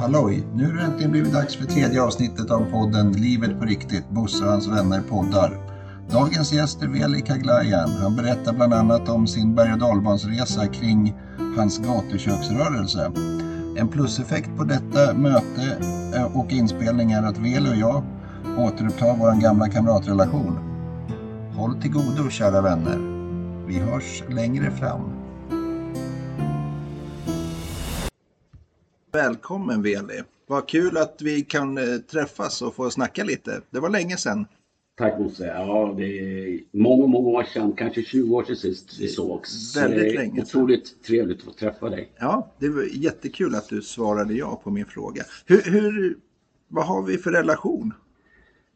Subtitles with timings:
[0.00, 0.46] Halloj!
[0.54, 4.44] Nu har det äntligen blivit dags för tredje avsnittet av podden Livet på riktigt, Bosse
[4.44, 5.58] och hans vänner poddar.
[6.10, 7.90] Dagens gäst är Veli Kaglajan.
[7.90, 11.14] Han berättar bland annat om sin berg och dalbansresa kring
[11.56, 13.12] hans gatuköksrörelse.
[13.76, 15.78] En pluseffekt på detta möte
[16.14, 18.04] eh, och inspelning är att Veli och jag
[18.58, 20.58] återupptar vår gamla kamratrelation.
[21.56, 22.98] Håll till godo kära vänner.
[23.66, 25.21] Vi hörs längre fram.
[29.12, 30.22] Välkommen Veli.
[30.46, 33.60] Vad kul att vi kan eh, träffas och få snacka lite.
[33.70, 34.46] Det var länge sedan.
[34.96, 35.46] Tack Bosse.
[35.46, 39.76] Ja, det är många, många år sedan, kanske 20 år sedan sist vi sågs.
[39.76, 40.42] Väldigt Så länge sedan.
[40.42, 42.12] Otroligt trevligt att få träffa dig.
[42.18, 45.22] Ja, det var jättekul att du svarade ja på min fråga.
[45.46, 46.18] Hur, hur,
[46.68, 47.94] vad har vi för relation?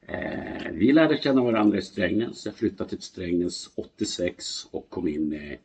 [0.07, 2.46] Eh, vi lärde känna varandra i Strängnäs.
[2.46, 5.59] Jag flyttade till Strängnäs 86 och kom in eh,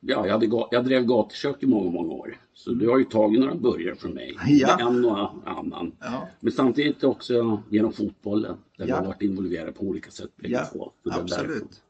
[0.00, 2.36] Ja, jag, hade, jag drev gatukök i många, många år.
[2.54, 4.36] Så du har ju tagit några burgare från mig.
[4.46, 4.78] Ja.
[4.80, 5.92] En och annan.
[6.00, 8.56] Ja, Men samtidigt också genom fotbollen.
[8.76, 8.96] Där vi Ja.
[8.96, 10.92] har varit involverade på olika sätt ja två.
[11.10, 11.82] Absolut.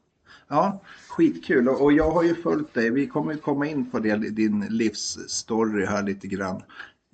[0.47, 1.69] Ja, skitkul.
[1.69, 2.89] Och, jag har ju följt dig.
[2.91, 6.61] Vi kommer komma in på det, din livsstory här lite grann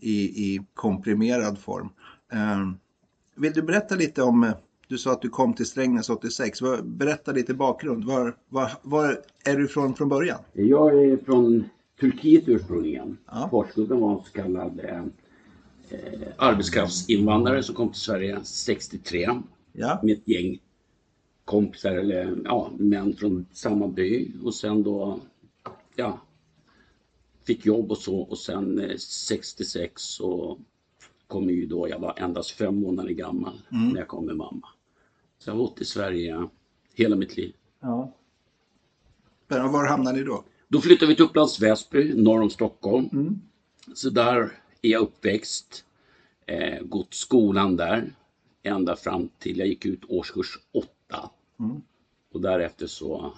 [0.01, 1.89] i, i komprimerad form.
[2.31, 2.77] Ehm,
[3.35, 4.53] vill du berätta lite om, eh,
[4.89, 6.61] du sa att du kom till Strängnäs 86.
[6.61, 8.03] Vad- Berätta lite bakgrund.
[8.03, 10.39] Var, var, var är du ifrån från början?
[10.53, 11.63] Jag är från
[11.99, 13.17] Turkiet ursprungligen.
[13.25, 13.47] Ja.
[13.51, 15.03] Farsgubben var en så kallad eh,
[15.89, 19.29] eh, arbetskraftsinvandrare som kom till Sverige 63
[19.73, 20.59] Ja, med ett gäng
[21.45, 25.19] kompisar eller ja, män från samma by och sen då
[25.95, 26.19] ja,
[27.47, 30.57] fick jobb och så och sen eh, 66 så
[31.27, 34.67] kom ju då, jag var endast fem månader gammal när jag kom med mamma.
[35.39, 36.47] Så jag har bott i Sverige
[36.93, 37.55] hela mitt liv.
[37.79, 38.15] ja.
[39.47, 40.43] Men var hamnade ni då?
[40.67, 43.39] Då flyttade vi till Upplands Väsby, norr om Stockholm.
[43.93, 44.37] Så där
[44.81, 45.85] är jag uppväxt.
[46.45, 48.15] Eh, gått skolan där.
[48.63, 51.29] Ända fram till jag gick ut årskurs 8.
[52.33, 53.33] Och därefter så,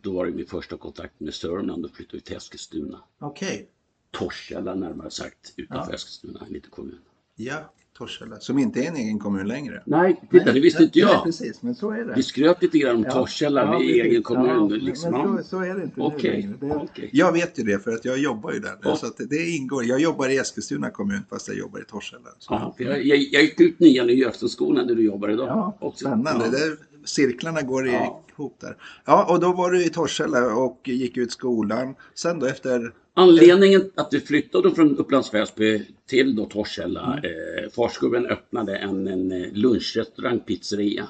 [0.00, 1.82] då var det min första kontakt med Sörmland.
[1.82, 3.02] Då flyttade vi till Eskilstuna.
[3.18, 3.68] Okej.
[4.10, 5.94] Torshälla närmare sagt, utanför Ja.
[5.94, 7.00] Eskilstuna, en liten kommun.
[7.34, 8.40] Ja, Torshälla.
[8.40, 9.82] Som inte är en egen kommun längre.
[9.86, 11.24] Nej, titta, det visste inte Nej, jag.
[11.24, 12.12] precis, men så är det.
[12.16, 13.10] Vi skröt lite grann om Ja.
[13.12, 14.46] Torshälla, Ja, är egen kommun.
[14.70, 15.12] Ja, liksom.
[15.12, 16.80] Men så, så är det inte Okej, nu längre.
[16.92, 17.10] Okej.
[17.12, 18.74] Jag vet ju det för att jag jobbar ju där.
[18.82, 18.96] Ja.
[18.96, 19.84] Så att det, ingår.
[19.84, 22.28] Jag jobbar i Eskilstuna kommun fast jag jobbar i Torshälla.
[22.38, 22.54] Så.
[22.54, 25.48] Ja, jag, jag, jag gick ut nian i Göfstenskolan där du jobbar idag.
[25.48, 26.04] Ja, också.
[26.04, 26.58] spännande.
[26.58, 26.76] Ja.
[27.04, 28.24] Cirklarna går Ja.
[28.32, 28.76] ihop där.
[29.04, 31.94] Ja, och då var du i Torshälla och gick ut skolan.
[32.14, 32.92] Sen då efter...
[33.14, 37.24] Anledningen att vi flyttade från Upplands Väsby till då Torshälla, Mm.
[37.64, 41.08] eh, farsgubben öppnade en, en eh, lunchrestaurang, pizzeria.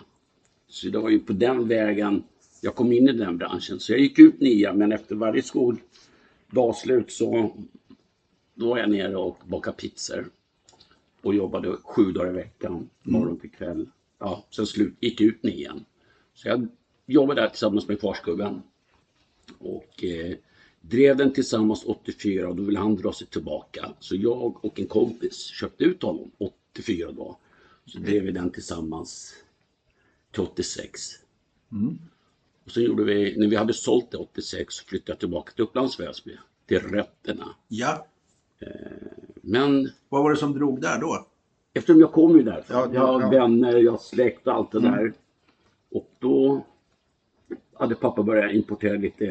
[0.69, 2.23] Så det var ju på den vägen
[2.61, 3.81] jag kom in i den branschen.
[3.81, 7.57] Så jag gick ut nia, men efter varje skoldagslut så
[8.55, 10.27] då var jag nere och bakade pizzor.
[11.23, 13.87] Och jobbade sju dagar i veckan, morgon till kväll.
[14.25, 15.85] Ja, sen slut, gick ut nian.
[16.35, 16.69] Så jag
[17.07, 18.63] jobbade där tillsammans med farsgubben.
[19.59, 20.37] Och eh,
[20.81, 23.95] drev den tillsammans 84 och då ville han dra sig tillbaka.
[24.01, 27.39] Så jag och en kompis köpte ut honom 84 då.
[27.87, 29.35] Så drev vi den tillsammans
[30.33, 31.01] till 86.
[32.65, 35.65] Och sen gjorde vi, när vi hade sålt det 86 så flyttade jag tillbaka till
[35.65, 36.37] Upplands Väsby.
[36.67, 37.57] Till rötterna.
[37.69, 38.07] Ja,
[39.43, 41.27] Men vad var det som drog där då?
[41.75, 42.77] Eftersom jag kom ju därifrån.
[42.77, 43.31] Ja, ja, jag har ja.
[43.31, 45.13] vänner, jag har släkt och allt det där.
[45.91, 46.67] Och då
[47.75, 49.27] hade pappa börjat importera lite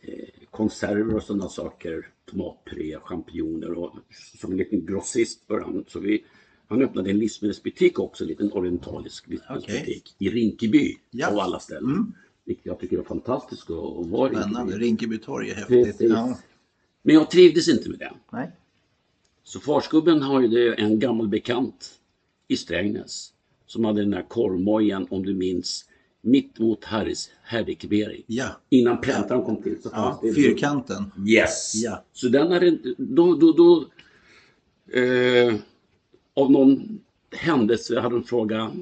[0.00, 2.08] eh, konserver och sådana saker.
[2.30, 3.92] Tomatpuré, champinjoner och
[4.38, 5.84] som en liten grossist började han.
[5.88, 6.24] Så vi,
[6.68, 11.30] han öppnade en livsmedelsbutik också, en liten orientalisk livsmedelsbutik i Rinkeby Ja.
[11.30, 12.14] av alla ställen.
[12.44, 14.78] Vilket jag tycker är fantastiskt att vara i Spännande.
[14.78, 15.18] Rinkeby.
[15.18, 15.96] Torg är häftigt.
[16.10, 16.38] Ja.
[17.02, 18.12] Men jag trivdes inte med det.
[18.32, 18.50] Nej.
[19.50, 21.90] Så farsgubben har ju det en gammal bekant
[22.48, 23.32] i Strängnäs
[23.66, 25.84] som hade den där korvmojen, om du minns,
[26.20, 28.22] mitt mot Harrys herrikebering.
[28.26, 28.60] Ja.
[28.68, 31.04] Innan präntan kom till så ja, fyrkanten.
[31.26, 31.72] Yes!
[31.74, 32.04] Ja.
[32.12, 33.86] Så den hade inte, då, då, då
[34.98, 35.54] eh,
[36.34, 37.00] av någon
[37.30, 38.72] händelse hade de frågat,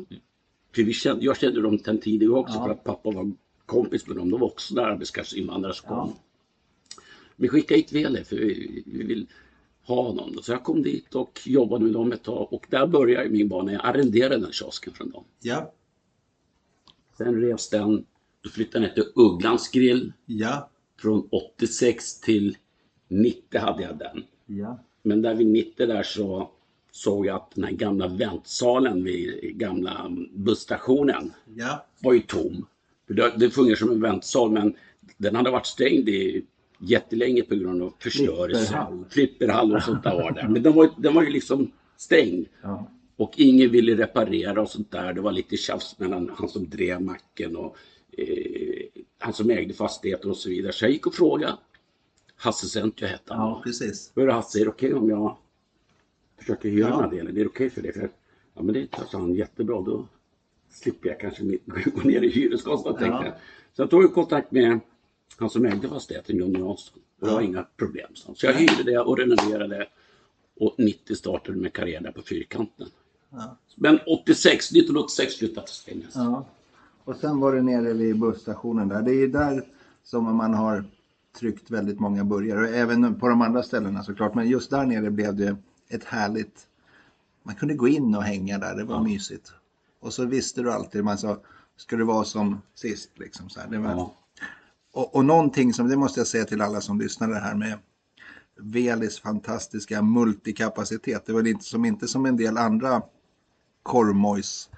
[0.74, 2.64] för vi kände, jag kände dem sedan tidigare också Ja.
[2.64, 3.32] för att pappa var
[3.66, 4.30] kompis med dem.
[4.30, 5.96] De var också där arbetskraftsinvandrare som kom.
[5.96, 6.14] Ja.
[7.36, 9.26] Vi skickade hit Vele för vi, vi vill
[9.88, 10.38] ha honom.
[10.42, 13.72] Så jag kom dit och jobbade med dem ett tag och där började min bana.
[13.72, 15.24] Jag arrenderade den kiosken från dem.
[15.40, 15.72] Ja.
[17.18, 18.04] Sen revs den,
[18.40, 20.12] då flyttade den till Ugglans grill.
[20.26, 20.70] Ja.
[21.00, 22.56] Från 86 till
[23.08, 24.24] 90 hade jag den.
[24.46, 24.78] Ja.
[25.02, 26.50] Men där vid 90 där så
[26.90, 31.86] såg jag att den här gamla väntsalen vid gamla busstationen Ja.
[32.00, 32.66] var ju tom.
[33.06, 34.74] För Det, det fungerar som en väntsal men
[35.16, 36.44] den hade varit stängd i
[36.78, 38.60] jättelänge på grund av förstörelse.
[38.66, 39.04] Flipperhall.
[39.10, 40.48] Flipperhall och sånt där det.
[40.52, 42.46] Men den var, den var ju liksom stängd.
[42.62, 42.90] Ja.
[43.16, 45.12] Och ingen ville reparera och sånt där.
[45.12, 47.76] Det var lite tjafs mellan han som drev macken och
[48.18, 48.86] eh,
[49.18, 50.72] han som ägde fastigheten och så vidare.
[50.72, 51.52] Så jag gick och frågade.
[52.36, 53.48] Hasse Centio hette han.
[53.48, 54.12] ja, precis.
[54.16, 55.36] Hörru Hasse, är det okej om jag
[56.38, 56.94] försöker hyra Ja.
[56.94, 57.36] den här delen?
[57.36, 57.92] Är det okej för det?
[57.92, 58.10] För,
[58.54, 59.80] ja men det sa han jättebra.
[59.80, 60.08] Då
[60.70, 61.42] slipper jag kanske
[61.94, 62.98] gå ner i hyreskostnad Ja.
[62.98, 63.34] tänkte jag.
[63.76, 64.80] Så jag tog kontakt med
[65.36, 66.98] han som ägde fastigheten, John Jansson.
[67.20, 68.10] Det var inga problem.
[68.14, 69.88] Så jag hyrde det och renoverade.
[70.60, 72.88] Och 90 startade med karriär där på Fyrkanten.
[73.30, 73.56] Ja.
[73.74, 76.12] Men 86, 1986 flyttade till Strängnäs.
[76.14, 76.46] Ja.
[77.04, 79.02] Och sen var det nere vid busstationen där.
[79.02, 79.66] Det är ju där
[80.02, 80.84] som man har
[81.38, 82.60] tryckt väldigt många burgare.
[82.60, 84.34] Och även på de andra ställena såklart.
[84.34, 85.56] Men just där nere blev det
[85.88, 86.66] ett härligt...
[87.42, 88.76] Man kunde gå in och hänga där.
[88.76, 89.52] Det var mysigt.
[90.00, 91.40] Och så visste du alltid, man sa,
[91.76, 93.68] ska det vara som sist liksom så här.
[93.68, 94.14] Det var, Ja.
[94.92, 97.78] Och, och någonting som, det måste jag säga till alla som lyssnar det här med
[98.60, 101.26] Velis fantastiska multikapacitet.
[101.26, 103.02] Det var lite som, inte som en del andra
[103.82, 104.70] korvmojs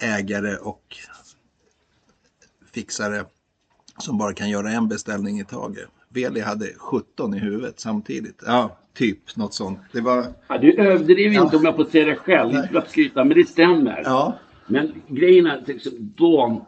[0.00, 0.96] ägare och
[2.72, 3.24] fixare
[3.98, 5.88] som bara kan göra en beställning i taget.
[6.08, 8.42] Veli hade 17 i huvudet samtidigt.
[8.46, 9.78] Ja, typ något sånt.
[9.92, 10.26] Det var...
[10.48, 11.42] Ja, du överdriver Ja.
[11.44, 14.02] inte om jag får säga det själv, inte för att skryta, men det stämmer.
[14.04, 16.66] Ja, Men grejen är, exempel, då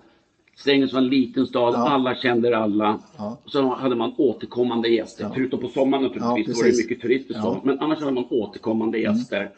[0.59, 1.89] Strängnäs var en liten stad, Ja.
[1.89, 3.01] alla kände alla.
[3.17, 3.39] Ja.
[3.47, 5.25] Så hade man återkommande gäster.
[5.25, 5.31] Ja.
[5.35, 7.35] Förutom på sommaren naturligtvis, Ja, då var det mycket turister.
[7.35, 7.61] Ja.
[7.65, 9.51] Men annars hade man återkommande gäster.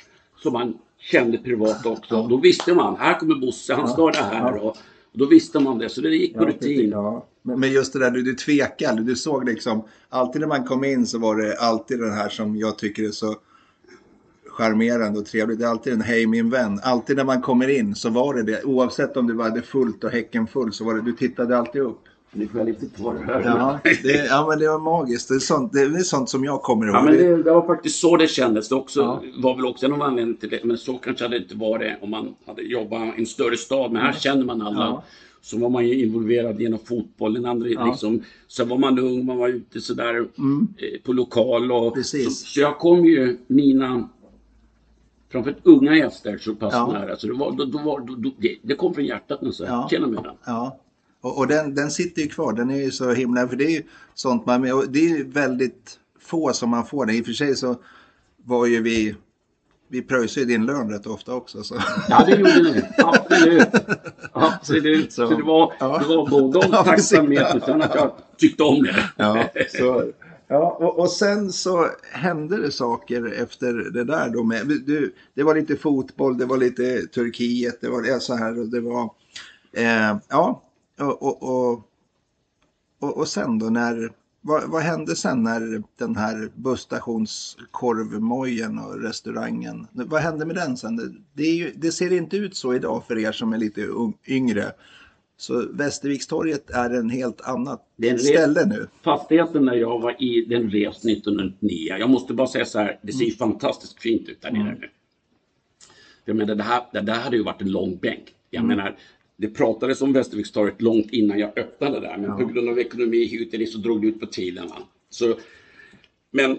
[0.42, 2.14] Som man kände privat också.
[2.14, 2.26] Ja.
[2.30, 4.56] Då visste man, här kommer Bosse, han står det här.
[4.56, 4.68] Och,
[5.12, 6.90] och då visste man det, så det gick på Ja, rutin.
[6.90, 7.26] Ja.
[7.42, 9.02] Men, men just det där, du, du tvekade.
[9.02, 12.56] Du såg liksom, alltid när man kom in så var det alltid den här som
[12.56, 13.34] jag tycker är så
[14.58, 15.58] charmerande och trevligt.
[15.58, 16.80] Det är alltid en hej min vän.
[16.82, 18.64] Alltid när man kommer in så var det det.
[18.64, 21.98] Oavsett om du hade fullt och häcken full så var det, du tittade alltid upp.
[22.32, 23.42] Nu får jag lite tårar här.
[23.44, 25.28] Ja, det, ja men det var magiskt.
[25.28, 26.96] Det är sånt, det är sånt som jag kommer ihåg.
[26.96, 28.68] Ja, men Det- det, var faktiskt så det kändes.
[28.68, 29.22] Det också, Ja.
[29.42, 30.64] var väl också en av anledningarna till det.
[30.64, 33.92] Men så kanske hade det inte varit om man hade jobbat i en större stad.
[33.92, 34.78] Men här känner man alla.
[34.84, 35.04] Ja.
[35.42, 37.46] Så var man ju involverad genom fotbollen.
[37.46, 37.76] Andra, Ja.
[37.80, 37.90] Mm.
[37.90, 41.72] liksom, sen var man ung, man var ute sådär eh, på lokal.
[41.72, 41.98] Och.
[41.98, 44.08] Så, så jag kom ju mina
[45.32, 46.92] framförallt unga gäster så pass Ja.
[46.92, 47.16] nära.
[47.16, 49.66] Så det, var, då, då var, då, det, det kom från hjärtat nästan.
[49.66, 49.88] Ja.
[49.90, 50.34] Tjena med den.
[50.44, 50.78] Ja,
[51.20, 52.52] och, och den, den sitter ju kvar.
[52.52, 53.82] Den är ju så himla, för det är ju
[54.14, 57.14] sånt man, det är ju väldigt få som man får det.
[57.14, 57.76] I och för sig så
[58.44, 59.14] var ju vi,
[59.88, 61.62] vi pröjsade ju din lön rätt ofta också.
[61.62, 61.74] Så.
[62.08, 62.82] Ja, det gjorde ni.
[62.98, 63.68] Absolut.
[64.32, 65.12] Absolut.
[65.12, 65.98] Så, Så, det, var, ja.
[65.98, 68.96] det var både om tacksamhet och sen att jag tyckte om det.
[69.16, 69.44] Ja,
[69.78, 70.04] så,
[70.48, 75.42] ja och, och sen så hände det saker efter det där då med, du, det
[75.42, 79.04] var lite fotboll, det var lite Turkiet, det var så här och det var,
[79.72, 80.62] eh, ja,
[80.98, 81.82] och, och, och,
[83.00, 89.86] och, och sen då när, vad, vad hände sen när den här busstationskorvmojen och restaurangen,
[89.92, 91.24] vad hände med den sen?
[91.34, 93.88] Det, är ju, det ser inte ut så idag för er som är lite
[94.26, 94.72] yngre.
[95.40, 98.88] Så Västervikstorget är en helt annat Det är en re- ställe nu.
[99.02, 101.96] Fastigheten där jag var i, den revs 1909.
[101.98, 103.36] Jag måste bara säga så här, det ser ju Mm.
[103.38, 104.90] fantastiskt fint ut där nere nu.
[106.24, 108.34] Jag menar, det här, det där hade ju varit en lång bänk.
[108.50, 108.76] Jag Mm.
[108.76, 108.98] menar,
[109.36, 113.58] det pratades om Västervikstorget långt innan jag öppnade där, men på grund av ekonomi och
[113.58, 114.68] dit så drog det ut på tiden.
[114.68, 114.76] Va?
[115.10, 115.34] Så,
[116.30, 116.58] men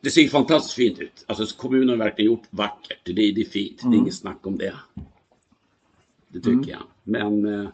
[0.00, 1.24] det ser ju fantastiskt fint ut.
[1.26, 2.98] Alltså kommunen har verkligen gjort vackert.
[3.04, 3.90] Det, är- det är fint, Mm.
[3.92, 4.74] det är inget snack om det.
[6.28, 6.82] Det tycker jag.
[7.04, 7.68] Men eh,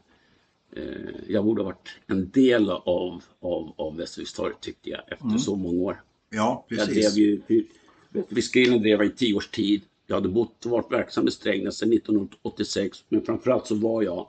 [1.28, 5.82] jag borde ha varit en del av, av, av Västervikstorget tyckte jag efter så många
[5.82, 6.00] år.
[6.30, 6.86] Ja, Jag Mm.
[6.94, 7.14] precis.
[7.14, 7.64] drev ju,
[8.10, 9.82] Västerviksgrillen drev jag i tio års tid.
[10.06, 13.04] Jag hade bott och varit verksam i Strängnäs sedan 1986.
[13.08, 14.26] Men framförallt så var jag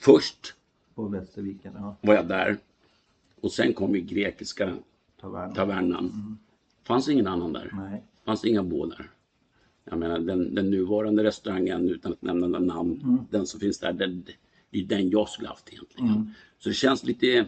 [0.00, 0.54] först
[0.94, 1.96] På Västerviken, ja.
[2.00, 2.56] var jag där.
[3.40, 4.76] Och sen kom ju grekiska
[5.20, 5.54] Tavern.
[5.54, 6.38] tavernan.
[6.84, 7.70] Fanns ingen annan där.
[7.72, 8.02] Nej.
[8.24, 9.10] Fanns inga bådar.
[9.84, 13.26] Jag menar den, den nuvarande restaurangen utan att nämna namn.
[13.30, 13.92] Den som finns där.
[13.92, 14.24] Den,
[14.82, 16.34] det är den jag skulle haft egentligen.
[16.58, 17.46] Så det känns lite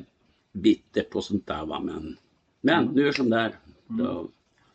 [0.52, 1.80] bittert och sånt där va.
[1.80, 2.16] Men,
[2.60, 3.54] men nu är det som det är.
[3.88, 4.30] Då-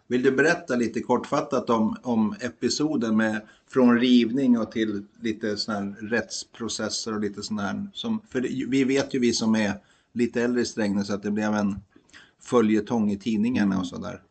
[0.07, 5.85] Vill du berätta lite kortfattat om, om episoden med från rivning och till lite sådana
[5.85, 9.73] här rättsprocesser och lite sådana här som, för det, vi vet ju vi som är
[10.13, 11.75] lite äldre i Strängnäs att det blev en
[12.41, 14.21] följetong i tidningarna och sådär.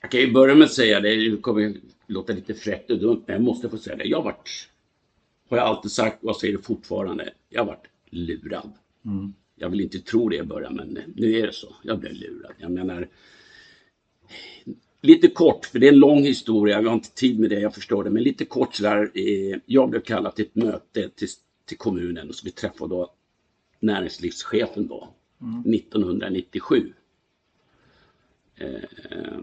[0.00, 2.98] Jag kan ju börja med att säga det, det kommer ju låta lite fräckt och
[2.98, 4.04] dumt, men jag måste få säga det.
[4.04, 4.68] Jag har varit,
[5.48, 8.72] har jag alltid sagt och jag säger det fortfarande, jag har varit lurad.
[9.54, 11.74] Jag vill inte tro det i början, men nu är det så.
[11.82, 12.52] Jag blev lurad.
[12.58, 13.08] Jag menar,
[15.00, 17.74] lite kort, för det är en lång historia, vi har inte tid med det, jag
[17.74, 19.10] förstår det, men lite kort sådär.
[19.14, 21.28] Eh, jag blev kallad till ett möte till,
[21.64, 23.12] till kommunen, så vi träffade då
[23.80, 25.08] näringslivschefen då,
[25.74, 26.92] 1997.
[28.56, 29.38] Eh,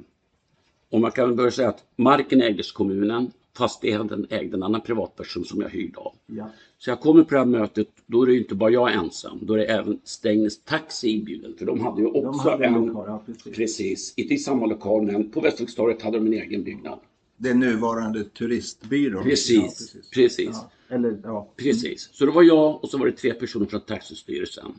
[0.90, 5.62] och man kan börja säga att marken ägdes kommunen, fastigheten ägde en annan privatperson som
[5.62, 6.14] jag hyrde av.
[6.26, 6.50] Ja.
[6.78, 9.54] Så jag kommer på det här mötet, då är det inte bara jag ensam, då
[9.54, 11.56] är det även Strängnäs Taxi inbjuden.
[11.58, 13.56] För de hade ju också hade en lokal, ja, precis.
[13.56, 17.00] precis, inte i samma lokal men på Västervikstorget hade de en egen byggnad.
[17.38, 19.24] Det nuvarande turistbyrån.
[19.24, 20.50] Precis, Ja, precis.
[20.52, 20.72] Ja.
[20.90, 21.54] Eller, ja.
[21.58, 22.10] Precis.
[22.14, 24.74] Så det var jag och så var det tre personer från taxistyrelsen.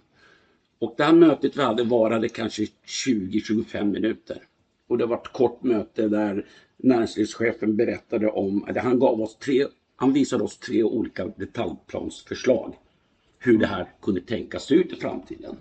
[0.79, 4.43] Och det här mötet vi hade varade kanske 20-25 minuter.
[4.89, 9.67] Och det var ett kort möte där näringslivschefen berättade om, eller han gav oss tre,
[9.97, 12.75] han visade oss tre olika detaljplansförslag.
[13.39, 15.57] Hur det här kunde tänkas se ut i framtiden.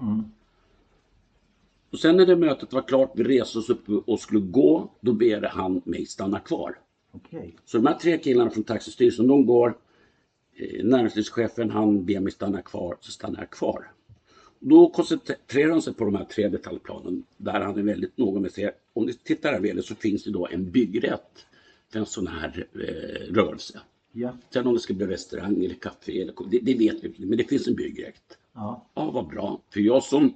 [1.91, 5.13] Och sen när det mötet var klart, vi reste oss upp och skulle gå, då
[5.13, 6.77] ber han mig stanna kvar.
[7.11, 7.55] Okej.
[7.65, 9.77] Så de här tre killarna från taxistyrelsen, de går.
[10.55, 13.91] Eh, näringslivschefen, han ber mig stanna kvar, så stannar jag kvar.
[14.65, 18.47] Då koncentrerar han sig på de här tre detaljplanen där han är väldigt noga med
[18.47, 21.45] att säga, om ni tittar här vid så finns det då en byggrätt
[21.91, 23.79] för en sån här eh, rörelse.
[24.11, 24.37] Ja.
[24.49, 27.37] Sen om det ska bli restaurang eller café, eller, det, det vet vi inte, men
[27.37, 28.37] det finns en byggrätt.
[28.53, 28.89] Ja.
[28.93, 29.61] Ja, vad bra.
[29.69, 30.33] För jag som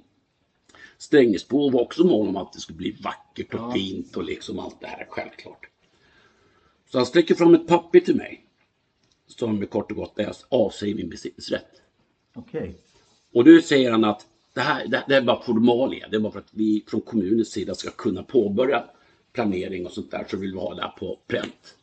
[0.98, 3.72] Strängnäsbo var också mån om att det skulle bli vackert och Ja.
[3.72, 5.68] fint och liksom allt det här, självklart.
[6.90, 8.44] Så han sträcker fram ett papper till mig.
[9.26, 11.82] Som kort och gott är avsäger min besittningsrätt.
[12.34, 12.74] Okej.
[13.32, 16.08] Och nu säger han att det här, det, det är bara formalia.
[16.08, 18.84] Det är bara för att vi från kommunens sida ska kunna påbörja
[19.32, 21.76] planering och sånt där så vill vi ha det här på pränt.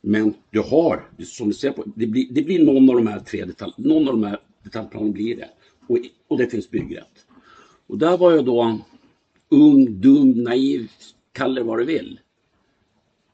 [0.00, 3.20] Men du har, som du ser på, det blir, det blir någon av de här
[3.20, 5.48] tre detalj, någon av de här detaljplanerna blir det.
[5.86, 7.26] Och, och det finns byggrätt.
[7.86, 8.78] Och där var jag då
[9.48, 10.90] ung, dum, naiv,
[11.32, 12.20] kalla det vad du vill.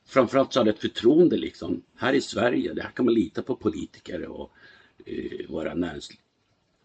[0.06, 1.82] Framförallt så hade jag ett förtroende liksom.
[1.96, 4.50] Här i Sverige, det här kan man lita på politiker och
[5.06, 6.18] eh, våra näringsliv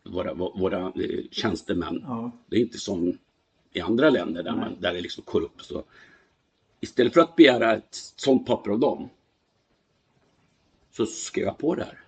[0.03, 2.03] våra, våra eh, tjänstemän.
[2.07, 2.31] Ja.
[2.47, 3.17] Det är inte som
[3.73, 5.65] i andra länder där, man, där det är liksom korrupt.
[5.65, 5.83] Så
[6.79, 9.09] istället för att begära ett sånt papper av dem
[10.91, 11.99] så skrev jag på det här.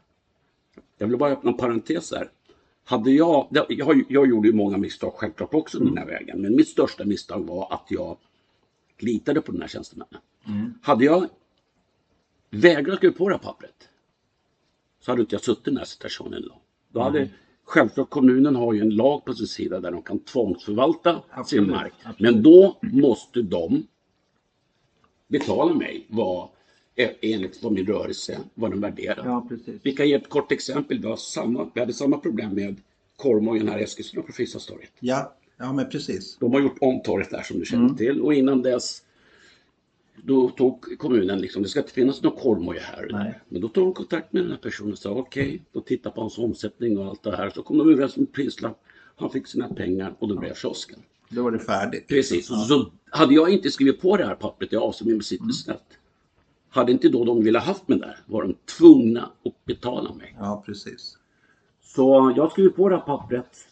[0.98, 2.32] Jag vill bara öppna en parentes här.
[2.86, 6.42] Hade jag, jag, jag gjorde ju många misstag självklart också den här vägen.
[6.42, 8.18] Men mitt största misstag var att jag
[8.98, 10.22] litade på den här tjänstemännen.
[10.82, 11.28] Hade jag
[12.50, 13.90] vägrat skriva på det här pappret
[15.00, 16.60] så hade inte jag suttit i den här situationen idag.
[16.90, 17.30] Då hade,
[17.66, 21.72] Självklart kommunen har ju en lag på sin sida där de kan tvångsförvalta Absolut, sin
[21.76, 21.94] mark.
[22.04, 22.20] absolut.
[22.34, 23.88] Men då måste de
[25.28, 26.50] betala mig vad,
[26.96, 29.26] eh, enligt vad min rörelse, vad den värderar.
[29.26, 29.82] Ja, precis.
[29.84, 31.00] Vi kan ge ett kort exempel.
[31.02, 32.76] Vi, samma, vi hade samma problem med
[33.16, 34.92] korvmojen här i Eskilstuna på Fristadstorget.
[35.00, 36.38] Ja, ja men precis.
[36.40, 37.98] De har gjort om torget där som du känner Mm.
[37.98, 39.02] till och innan dess
[40.16, 43.08] då tog kommunen liksom, det ska inte finnas någon korvmoja här.
[43.12, 43.40] Nej.
[43.50, 46.22] Men då tog de kontakt med den här personen och sa okej, då titta på
[46.22, 47.50] hans omsättning och allt det här.
[47.50, 48.84] Så kom de överens om prislapp.
[49.16, 51.00] Han fick sina pengar och då blev kiosken.
[51.30, 52.08] Då var det färdigt.
[52.08, 55.98] Precis, och så hade jag inte skrivit på det här pappret, jag avser min besittningsrätt.
[56.70, 60.36] Hade inte då de ville haft mig där var de tvungna att betala mig.
[60.40, 61.18] Ja, precis.
[61.82, 63.68] Så jag skrev på det här pappret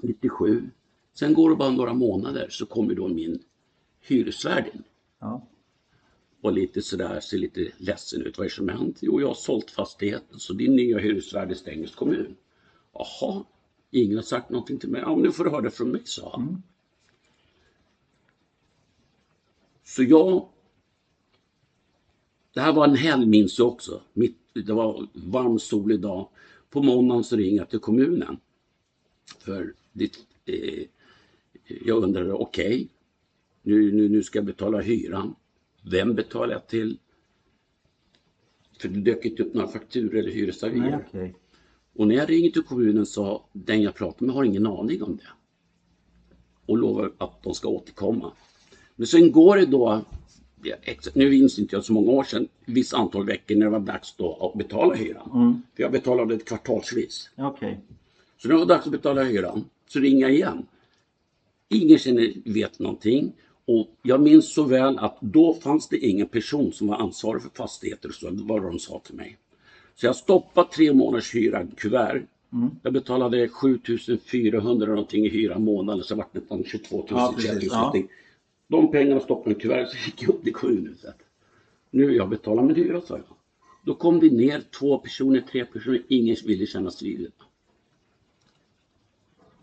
[0.00, 0.70] 97.
[1.14, 3.38] Sen går det bara några månader så kommer då min
[4.00, 4.82] hyresvärd in.
[5.20, 5.46] Ja.
[6.44, 8.38] Och lite sådär, ser lite ledsen ut.
[8.38, 8.98] Vad är det som hänt?
[9.00, 12.36] Jo, jag har sålt fastigheten så din nya hyresvärd är Strängnäs kommun.
[12.92, 13.44] Jaha,
[13.90, 15.00] ingen har sagt någonting till mig.
[15.00, 16.62] Ja, nu får du höra det från mig, sa han.
[19.84, 20.48] Så jag...
[22.54, 24.02] Det här var en helg minns jag också.
[24.12, 26.28] Mitt, det var varm solig dag.
[26.70, 28.36] På måndagen så ringer jag till kommunen.
[29.38, 30.10] För det,
[30.44, 30.86] eh,
[31.84, 32.88] jag undrade, okej,
[33.62, 35.34] nu, nu, nu ska jag betala hyran.
[35.86, 36.98] Vem betalar jag till?
[38.80, 41.04] För det dök inte upp några fakturor eller hyresavier.
[41.08, 41.34] Okej.
[41.96, 45.16] Och när jag ringer till kommunen sa den jag pratar med har ingen aning om
[45.16, 45.28] det.
[46.66, 48.32] Och lovar att de ska återkomma.
[48.96, 50.04] Men sen går det då,
[51.14, 54.16] nu minns inte jag så många år sedan, visst antal veckor när det var dags
[54.16, 55.62] då att betala hyran.
[55.76, 57.30] För jag betalade ett kvartalsvis.
[57.36, 57.80] Okej.
[58.36, 60.66] Så när det var dags att betala hyran så ringer jag igen.
[61.68, 63.32] Ingen känner, vet någonting.
[63.66, 67.50] Och jag minns så väl att då fanns det ingen person som var ansvarig för
[67.50, 69.38] fastigheter så, det var vad de sa till mig.
[69.94, 72.22] Så jag stoppade tre månaders hyra kuvert.
[72.82, 77.54] Jag betalade 7400 någonting i hyra månaden, så det nästan 22 000, Ja, 21 000
[77.54, 77.94] precis, ja.
[78.68, 81.16] De pengarna stoppade jag i kuvert så gick jag upp till kommunhuset.
[81.90, 83.24] Nu jag betala min hyra, sa jag.
[83.84, 87.32] Då kom vi ner två personer, tre personer, ingen ville kännas vid.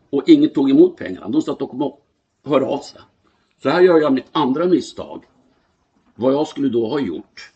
[0.09, 1.29] Och ingen tog emot pengarna.
[1.29, 1.93] De sa att de kommer
[2.43, 3.01] höra av sig.
[3.63, 5.23] Så här gör jag mitt andra misstag.
[6.15, 7.51] Vad jag skulle då ha gjort.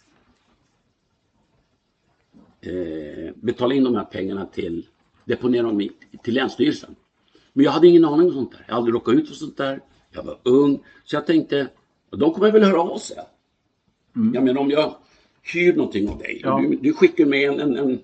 [2.62, 4.88] Eh, betala in de här pengarna till,
[5.26, 5.90] deponera dem
[6.24, 6.96] till Länsstyrelsen.
[7.54, 8.66] Men jag hade ingen aning om sånt där.
[8.68, 9.82] Jag hade aldrig råkat ut för sånt där.
[10.12, 10.80] Jag var ung.
[11.04, 11.68] Så jag tänkte,
[12.10, 13.18] de kommer väl höra av sig.
[14.34, 14.96] Jag menar om jag
[15.54, 16.40] hyr någonting av dig.
[16.44, 16.60] Ja.
[16.60, 18.00] Du, du skickar med en, en, en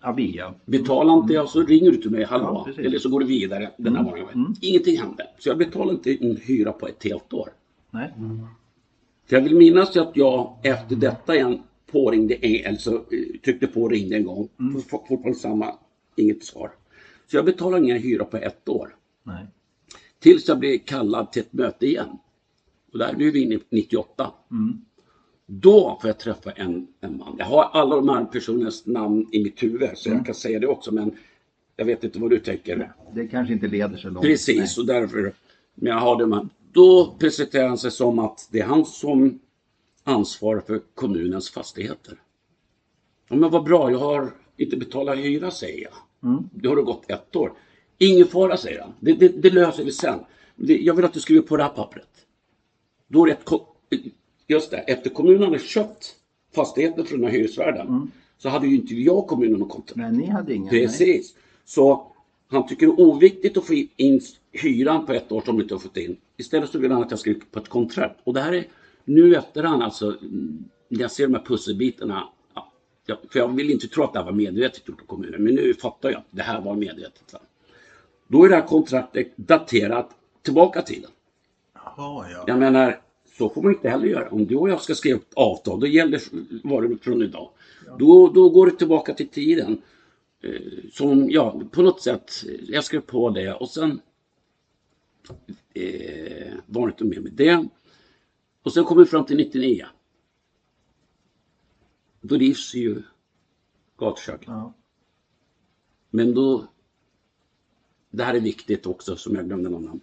[0.00, 0.54] Avia.
[0.64, 2.68] Betala inte jag så ringer du till mig, hallå.
[2.76, 2.82] Ja.
[2.82, 4.56] Eller så går du vidare den här morgonen.
[4.60, 5.26] Ingenting hände.
[5.38, 7.48] Så jag betalade inte en hyra på ett helt år.
[7.90, 8.12] Nej.
[9.26, 12.36] För jag vill minnas att jag efter detta igen påringde,
[12.68, 14.48] alltså eh, tryckte på och ringde en gång.
[14.60, 14.82] Mm.
[14.82, 15.74] Fortfarande samma,
[16.16, 16.70] inget svar.
[17.30, 18.96] Så jag betalade ingen hyra på ett år.
[19.22, 19.46] Nej.
[20.18, 22.08] Tills jag blev kallad till ett möte igen.
[22.92, 24.32] Och där nu är vi inne i 98.
[25.52, 27.34] Då får jag träffa en, en man.
[27.38, 30.66] Jag har alla de här personernas namn i mitt huvud så jag kan säga det
[30.66, 31.16] också men
[31.76, 32.92] jag vet inte vad du tänker.
[33.14, 34.26] Det kanske inte leder så långt.
[34.26, 35.32] Precis, och därför.
[35.74, 36.48] Men jag har det med.
[36.72, 39.40] Då presenterar han sig som att det är han som
[40.04, 42.18] ansvarar för kommunens fastigheter.
[43.28, 45.92] Ja, men vad bra, jag har inte betalat hyra säger jag.
[46.52, 47.52] Det har det gått ett år.
[47.98, 48.92] Ingen fara säger han.
[49.00, 50.18] Det, det, det löser vi sen.
[50.56, 52.08] Jag vill att du skriver på det här pappret.
[53.08, 53.44] Då är det ett,
[54.50, 56.16] just det, efter kommunen hade köpt
[56.54, 59.96] fastigheten från den här hyresvärden så hade ju inte jag kommunen någon kontrakt.
[59.96, 60.68] Nej, ni hade ingen.
[60.72, 60.86] Nej.
[60.86, 61.34] Precis.
[61.64, 62.12] Så
[62.48, 64.20] han tycker det är oviktigt att få in
[64.52, 66.16] hyran på ett år som inte har fått in.
[66.36, 68.20] Istället så vill han att jag skriver på ett kontrakt.
[68.24, 68.66] Och det här är
[69.04, 72.28] nu efterhand alltså, mm, när jag ser de här pusselbitarna.
[73.06, 75.44] Ja, för jag vill inte tro att det här var medvetet gjort av kommunen.
[75.44, 77.32] Men nu fattar jag att det här var medvetet.
[77.32, 77.38] Va?
[78.28, 80.10] Då är det här kontraktet daterat
[80.42, 81.10] tillbaka till tiden.
[81.74, 82.44] Jaha, ja.
[82.46, 83.00] Jag menar,
[83.40, 84.28] så får man inte heller göra.
[84.28, 86.20] Om du och jag ska skriva ett avtal, då gäller
[86.88, 87.50] det från idag.
[87.98, 89.82] Då, då går det tillbaka till tiden.
[90.40, 94.00] Eh, som, ja, på något sätt, eh, jag skrev på det och sen
[95.74, 97.68] eh, var inte mer med det.
[98.62, 99.86] Och sen kom vi fram till 99.
[102.20, 103.02] Då rivs ju
[103.98, 104.48] gatuköket.
[104.48, 104.74] Ja.
[106.10, 106.66] Men då,
[108.10, 109.96] det här är viktigt också som jag glömde nämna.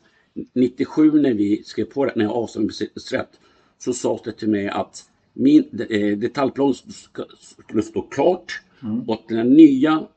[0.53, 3.39] 97 när vi skrev på det, när jag avsåg besittningsrätt,
[3.77, 6.73] så sades det till mig att min eh, detaljplan
[7.39, 8.61] skulle stå klart
[9.07, 10.07] och att det nya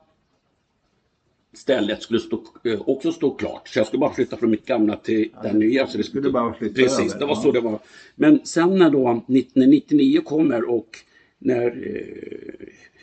[1.52, 3.68] stället skulle stå, eh, också stå klart.
[3.68, 5.87] Så jag skulle bara flytta från mitt gamla till det nya.
[5.87, 7.42] Så det skulle bara flytta Precis, över, det var ja.
[7.42, 7.78] så det var.
[8.14, 9.22] Men sen när då
[9.54, 10.98] när 99 kommer och
[11.38, 11.66] när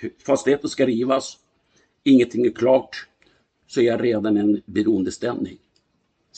[0.02, 1.38] eh, fastigheten ska rivas,
[2.04, 3.08] ingenting är klart,
[3.68, 5.58] så är jag redan i en beroendeställning.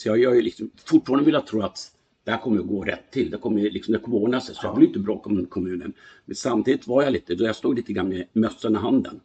[0.00, 1.92] Så jag gör ju liksom, fortfarande vill jag tro att
[2.24, 3.30] det här kommer att gå rätt till.
[3.30, 4.54] Det kommer, liksom, det kommer att ordna sig.
[4.54, 5.92] Så jag vill inte bråka med kommunen.
[6.24, 9.20] Men samtidigt var jag lite, då jag stod lite grann med mössan i handen.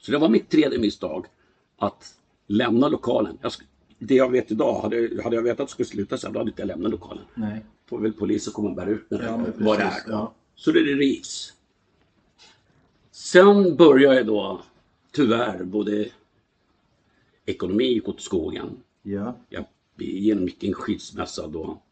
[0.00, 1.26] Så det var mitt tredje misstag.
[1.78, 2.14] Att
[2.46, 3.38] lämna lokalen.
[3.42, 3.52] Jag,
[3.98, 6.40] det jag vet idag, hade, hade jag vetat att det skulle sluta så här, då
[6.40, 7.24] hade inte jag lämnat lokalen.
[7.34, 7.64] Nej.
[7.86, 9.92] Får väl polisen komma och bära ut när Ja, vad det är.
[10.08, 10.34] ja.
[10.54, 11.52] Så det rivs.
[13.10, 14.62] Sen börjar jag då
[15.12, 16.08] tyvärr både
[17.46, 18.76] ekonomi gick åt skogen.
[19.02, 19.36] Ja.
[19.48, 19.64] Jag
[19.96, 21.82] genomgick en skilsmässa då.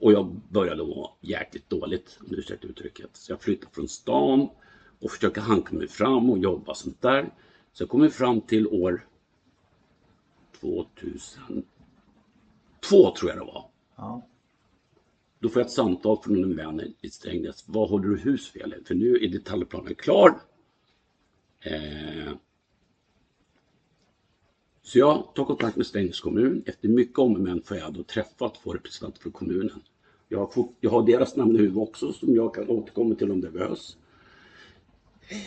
[0.00, 3.10] Och jag började må jäkligt dåligt, om du ursäktar uttrycket.
[3.12, 4.48] Så jag flyttade från stan
[4.98, 7.30] och försökte hanka mig fram och jobba sånt där.
[7.72, 9.06] Så jag kom fram till år
[10.60, 11.64] 2002
[12.90, 13.64] tror jag det var.
[13.96, 14.26] Ja.
[15.38, 17.64] Då får jag ett samtal från en vän i Strängnäs.
[17.66, 18.74] Vad håller du hus fel?
[18.84, 20.40] För nu är detaljplanen klar.
[21.60, 22.32] Eh,
[24.88, 26.62] så jag tar kontakt med Strängnäs kommun.
[26.66, 29.82] Efter mycket om och men får jag då träffa två representanter från kommunen.
[30.28, 33.30] Jag har, fått, jag har deras namn i huvudet också som jag kan återkomma till
[33.30, 33.96] om det behövs.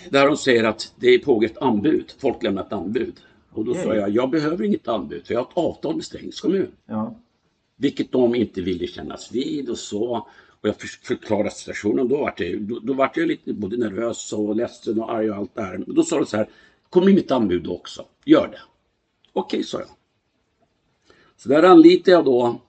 [0.10, 2.14] Där de säger att det pågår ett anbud.
[2.18, 3.14] Folk lämnar ett anbud.
[3.52, 3.98] Och då sa Okej.
[3.98, 6.72] jag, jag behöver inget anbud för jag har ett avtal med Strängnäs kommun.
[6.86, 7.16] Ja.
[7.76, 10.28] Vilket de inte ville kännas vid och så.
[10.62, 12.08] Och jag för- förklarade situationen.
[12.08, 15.36] Då var jag, då, då var jag lite både nervös och ledsen och arg och
[15.38, 15.78] allt det här.
[15.78, 16.50] Men då sa de så här.
[16.90, 18.06] Kom in mitt anbud också.
[18.26, 18.60] Gör det.
[19.34, 19.90] Okej, sa jag.
[21.36, 22.62] Så där anlitade jag då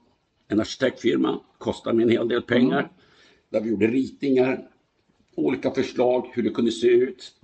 [0.47, 1.39] en arkitektfirma.
[1.57, 2.91] Kostade mig en hel del pengar.
[3.49, 4.69] Där vi gjorde ritningar.
[5.35, 7.35] Olika förslag hur det kunde se ut.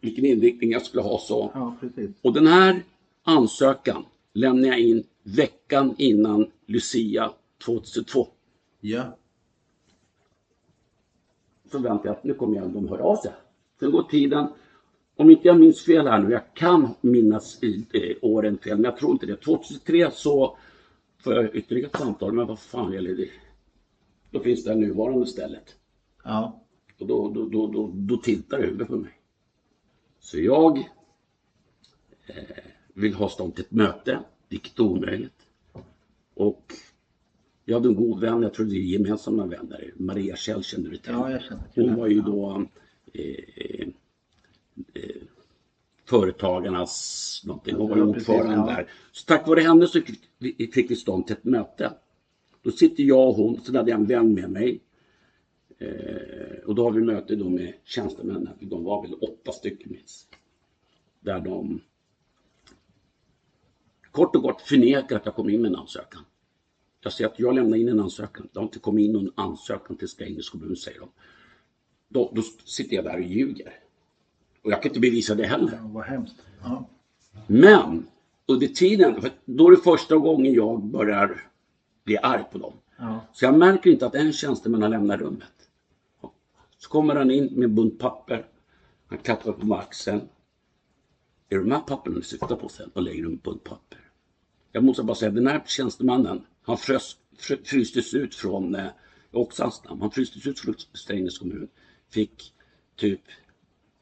[0.00, 1.50] Vilken inriktning jag skulle ha så.
[1.54, 1.76] ja.
[2.22, 2.82] Och den här
[3.22, 7.32] ansökan lämnade jag in veckan innan Lucia
[7.64, 8.28] 2002.
[8.80, 9.16] Ja.
[11.70, 13.32] Så väntade jag att nu kommer jag de höra av sig.
[13.80, 14.46] Sen går tiden.
[15.16, 18.84] Om inte jag minns fel här nu, jag kan minnas i, eh, åren fel, men
[18.84, 19.36] jag tror inte det.
[19.36, 20.58] 2003 så
[21.18, 23.30] får jag ytterligare ett samtal, men vad fan gäller det?
[24.30, 25.74] Då finns det här nuvarande stället.
[26.24, 26.62] Ja.
[26.98, 29.12] Och då, då, då, då, då tittar det huvudet på mig.
[30.20, 30.78] Så jag
[32.26, 35.40] eh, vill ha stånd till ett möte, vilket är omöjligt.
[36.34, 36.72] Och
[37.64, 40.96] jag hade en god vän, jag tror det är gemensamma vänner, Maria Kjell känner du
[40.96, 41.12] till.
[41.12, 42.66] Ja, jag känner till Hon var ju då
[43.12, 43.88] eh, eh,
[46.04, 48.76] företagarnas någonting, hon var ordförande ja.
[48.76, 48.90] där.
[49.12, 51.92] Så tack vare henne så fick vi, fick vi stånd till ett möte.
[52.62, 54.80] Då sitter jag och hon, så hade jag en vän med mig.
[55.78, 60.28] Eh, och då har vi möte då med tjänstemännen, de var väl åtta stycken minst.
[61.20, 61.80] Där de
[64.10, 66.22] kort och gott förnekar att jag kom in med en ansökan.
[67.00, 68.48] Jag säger att jag lämnar in en ansökan.
[68.52, 71.08] Det har inte kommit in någon ansökan till Strängnäs kommun, säger de.
[72.08, 73.85] Då, då sitter jag där och ljuger.
[74.66, 75.72] Och jag kan inte bevisa det heller.
[75.72, 76.36] Ja, vad hemskt.
[76.62, 76.88] Ja.
[77.46, 78.06] Men
[78.46, 81.40] under tiden, för då är det första gången jag börjar
[82.04, 82.72] bli arg på dem.
[82.96, 83.20] Ja.
[83.32, 85.68] Så jag märker inte att en tjänsteman har lämnat rummet.
[86.78, 88.46] Så kommer han in med en bunt papper.
[89.06, 90.20] Han klappar på mig axeln.
[91.48, 92.90] Är det de här papperna du syftar på sen?
[92.94, 94.00] Och lägger dem på en papper.
[94.72, 98.86] Jag måste bara säga, den här tjänstemannen, han frös, fr, frystes ut från eh,
[99.32, 100.00] Oxhanstam.
[100.00, 101.68] Han frystes ut från Strängnäs kommun.
[102.10, 102.52] Fick
[102.96, 103.20] typ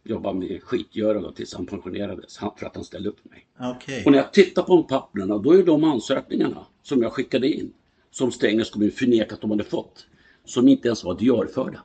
[0.04, 3.46] jobba med skitgöra då tills han pensionerades för att han ställde upp mig.
[3.76, 4.02] Okej.
[4.06, 7.72] Och när jag tittar på de papperna, då är de ansökningarna som jag skickade in,
[8.10, 10.06] som Strängnäs kommun förnekat de hade fått,
[10.44, 11.82] som inte ens var diarförda.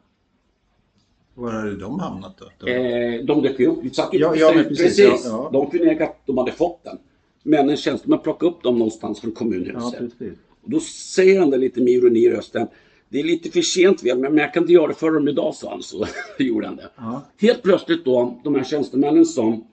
[1.34, 2.46] Var hade de hamnat då?
[2.58, 2.68] då?
[2.68, 3.80] Eh, de dök upp.
[3.84, 5.08] Ja, ja, Strängnäs- precis, precis.
[5.08, 5.50] ja, ja.
[5.54, 6.98] De förnekade att de hade fått den.
[7.44, 10.00] Men en tjänsteman plockade upp dem någonstans från ja, kommunhuset.
[10.00, 10.38] precis.
[10.62, 12.68] och då säger han det lite med ironi i rösten.
[13.10, 15.84] Det är lite för sent men jag kan diarieföra dem idag, sa han.
[15.84, 16.06] Så
[16.40, 16.90] gjorde han det.
[16.96, 17.22] Ja.
[17.38, 19.68] Helt plötsligt då, de här tjänstemännen som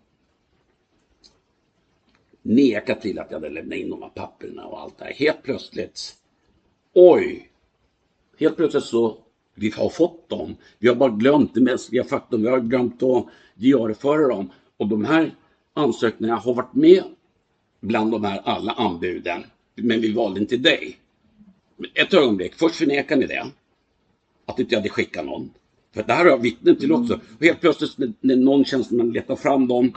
[2.43, 5.13] nekat till att jag hade lämnat in de här papperna och allt det här.
[5.13, 6.17] Helt plötsligt,
[6.93, 7.51] oj!
[8.39, 9.19] Helt plötsligt så,
[9.55, 10.57] vi har fått dem.
[10.79, 12.43] Vi har bara glömt det mänskliga faktum.
[12.43, 14.51] Vi har glömt att diarieföra dem.
[14.77, 15.35] Och de här
[15.75, 17.03] ansökningarna har varit med
[17.81, 19.45] bland de här alla anbuden.
[19.75, 20.99] Men vi valde inte dig.
[21.95, 23.47] Ett ögonblick, först förnekar ni det.
[24.47, 25.51] Att inte jag hade skickat någon.
[25.95, 27.21] För det här har jag vittnen till också.
[27.39, 29.93] Och helt plötsligt när, när någon tjänsteman letar fram dem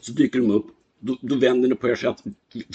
[0.00, 0.66] så dyker de upp.
[1.00, 2.24] Då, då vänder ni på er säger att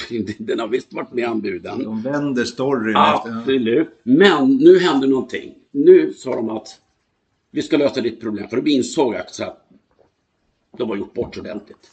[0.38, 1.84] den har visst varit med i anbuden.
[1.84, 2.96] De vänder storyn.
[2.96, 3.90] efter- Absolut.
[4.04, 5.54] Men nu hände någonting.
[5.72, 6.68] Nu sa de att
[7.52, 8.48] vi ska lösa ditt problem.
[8.50, 9.42] För de insåg att
[10.78, 11.92] de har gjort bort ordentligt.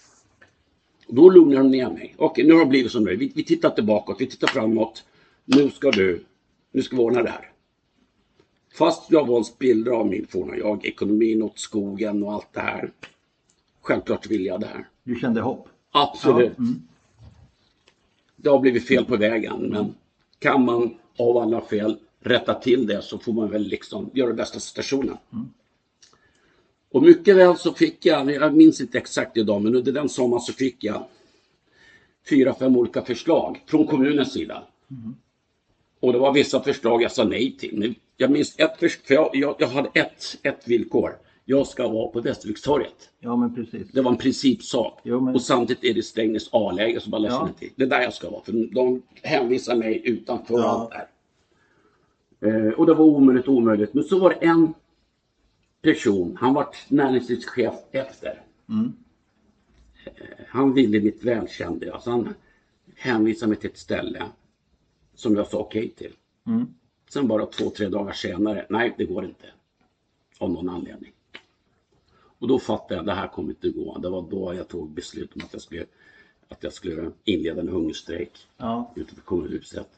[1.06, 2.14] Och då lugnade de ner mig.
[2.18, 3.16] Okej, nu har det blivit som det är.
[3.16, 5.04] Vi, vi tittar bakåt, vi tittar framåt.
[5.44, 6.24] Nu ska du,
[6.72, 7.52] nu ska vi ordna det här.
[8.74, 12.60] Fast jag var en spillra av min forna jag, ekonomin åt skogen och allt det
[12.60, 12.90] här.
[13.80, 14.88] Självklart vill jag det här.
[15.02, 15.68] Du kände hopp?
[15.90, 16.52] Absolut.
[16.56, 16.82] Ja, mm.
[18.36, 19.94] Det har blivit fel på vägen, men
[20.38, 24.34] kan man av alla fel rätta till det så får man väl liksom göra det
[24.34, 25.16] bästa situationen.
[26.90, 30.40] Och mycket väl så fick jag, jag minns inte exakt idag, men under den sommaren
[30.40, 31.04] så fick jag
[32.28, 34.62] fyra, fem olika förslag från kommunens sida.
[36.02, 37.94] Och det var vissa förslag jag sa nej till.
[38.16, 41.16] Jag minns ett förslag, för jag, jag, jag hade ett, ett villkor.
[41.44, 43.10] Jag ska vara på Västervikstorget.
[43.20, 43.88] Ja, men precis.
[43.92, 45.00] Det var en principsak.
[45.04, 47.38] Jo, men- Och samtidigt är det Strängnäs A-läge som alla Ja.
[47.38, 47.70] känner till.
[47.76, 48.42] Det är där jag ska vara.
[48.44, 50.64] För de hänvisar mig utanför Ja.
[50.64, 51.06] allt där.
[52.68, 53.94] Eh, och det var omöjligt, omöjligt.
[53.94, 54.74] Men så var det en
[55.82, 58.42] person, han var näringslivschef efter.
[58.68, 58.92] Mm.
[60.04, 60.12] Eh,
[60.48, 61.92] han ville mitt välkände.
[61.94, 62.34] Alltså han
[62.96, 64.22] hänvisade mig till ett ställe
[65.14, 66.12] som jag sa okej till.
[66.46, 66.74] Mm.
[67.08, 69.46] Sen bara två, tre dagar senare, nej det går inte.
[70.38, 71.12] Av någon anledning.
[72.38, 73.98] Och då fattade jag det här kommer inte gå.
[73.98, 75.86] Det var då jag tog beslut om att jag skulle,
[76.48, 78.92] att jag skulle inleda en hungerstrejk Ja.
[78.96, 79.88] utanför kommunhuset.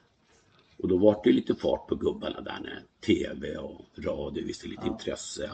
[0.77, 4.87] Och då var det lite fart på gubbarna där när TV och radio visade lite
[4.87, 5.51] intresse.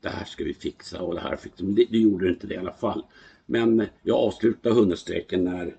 [0.00, 2.54] Det här ska vi fixa och det här fick Men det, det gjorde inte det
[2.54, 3.04] i alla fall.
[3.46, 5.76] Men jag avslutade hungerstrejken när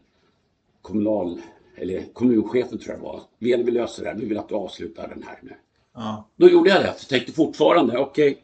[0.82, 1.42] kommunal,
[1.76, 3.22] eller kommunchefen tror jag det var.
[3.40, 4.16] Vill vi lösa det här?
[4.16, 5.54] Vi vill att du avslutar den här nu.
[5.94, 6.30] Ja.
[6.36, 6.88] Då gjorde jag det.
[6.88, 8.44] Jag tänkte fortfarande, okej.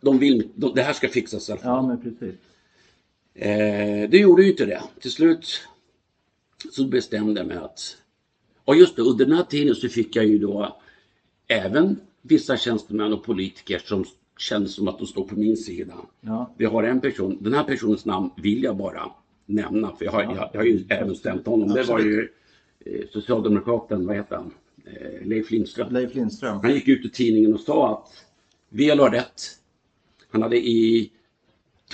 [0.00, 1.70] de vill, de, det här ska fixas i alla fall.
[1.70, 2.34] ja, men precis.
[3.34, 4.82] Eh, det gjorde ju inte det.
[5.00, 5.60] Till slut
[6.72, 7.96] så bestämde jag mig att...
[8.64, 10.80] Och just det, under den här tiden så fick jag ju då
[11.46, 14.04] även vissa tjänstemän och politiker som
[14.38, 15.94] kände som att de stod på min sida.
[16.20, 16.54] Ja.
[16.56, 19.12] Vi har en person, den här personens namn vill jag bara
[19.50, 21.68] nämna för jag har, jag, jag har ju även stämt honom.
[21.68, 22.28] Det var ju
[22.86, 24.54] eh, socialdemokraten, vad heter han?
[24.84, 25.92] Eh, Leif Lindström.
[25.92, 26.60] Leif Lindström.
[26.62, 28.24] Han gick ut i tidningen och sa att
[28.68, 29.42] VL har rätt.
[30.30, 31.10] Han hade i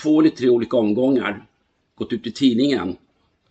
[0.03, 1.47] två eller tre olika omgångar
[1.95, 2.97] gått ut i tidningen.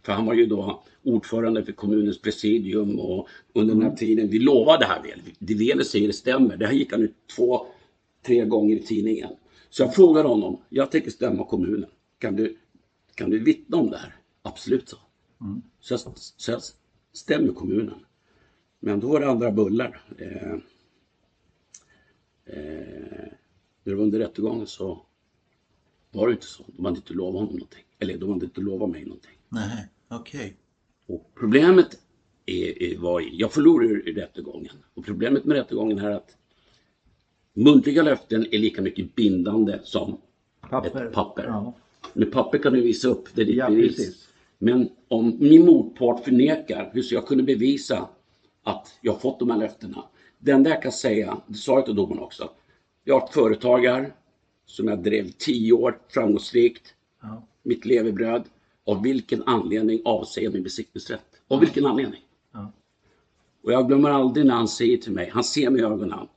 [0.04, 4.40] För han var ju då ordförande för kommunens presidium och under den här tiden, vi
[4.40, 5.22] lovade det här väl.
[5.40, 6.58] Det Vele säger det stämmer.
[6.58, 7.68] Det här gick han ut två,
[8.26, 9.30] tre gånger i tidningen.
[9.70, 11.90] Så jag frågade honom, jag tänker stämma kommunen.
[12.20, 12.58] Kan du,
[13.16, 14.16] kan du vittna om det här?
[14.42, 14.98] Absolut, så.
[15.80, 16.62] Så, jag, så jag
[17.14, 18.06] stämmer kommunen.
[18.80, 20.02] Men då var det andra bullar.
[20.18, 20.54] Eh,
[22.46, 23.30] eh,
[23.84, 25.06] när det var under rättegången så
[26.12, 26.64] var det inte så.
[26.68, 27.84] De hade inte lovat honom någonting.
[28.00, 29.38] Eller de hade inte lovat mig någonting.
[29.50, 30.56] Nej, okej.
[31.08, 32.00] Och problemet
[32.46, 33.24] är, är, var.
[33.32, 34.76] Jag förlorade i rättegången.
[34.94, 36.38] Och problemet med rättegången är att
[37.54, 40.22] muntliga löften är lika mycket bindande som
[40.70, 41.06] Papper.
[41.06, 41.44] ett papper.
[41.44, 41.74] Ja.
[42.16, 43.96] Med papper kan du visa upp, det är ditt Ja, bevis.
[43.96, 44.28] precis.
[44.58, 48.10] Men om min motpart förnekar, hur ska jag kunna bevisa
[48.64, 50.04] att jag har fått de här löftena?
[50.48, 52.50] Enda jag kan säga, det sa jag till domaren också.
[53.04, 54.14] Jag har ett företag här
[54.66, 56.94] som jag drev tio år framgångsrikt.
[57.22, 57.48] Ja.
[57.64, 58.44] Mitt levebröd.
[58.86, 61.26] Av vilken anledning avser jag min besiktningsrätt?
[61.48, 62.22] Av vilken anledning?
[62.54, 62.72] Ja.
[63.64, 66.28] Och jag glömmer aldrig när han säger till mig, han ser mig i ögonen.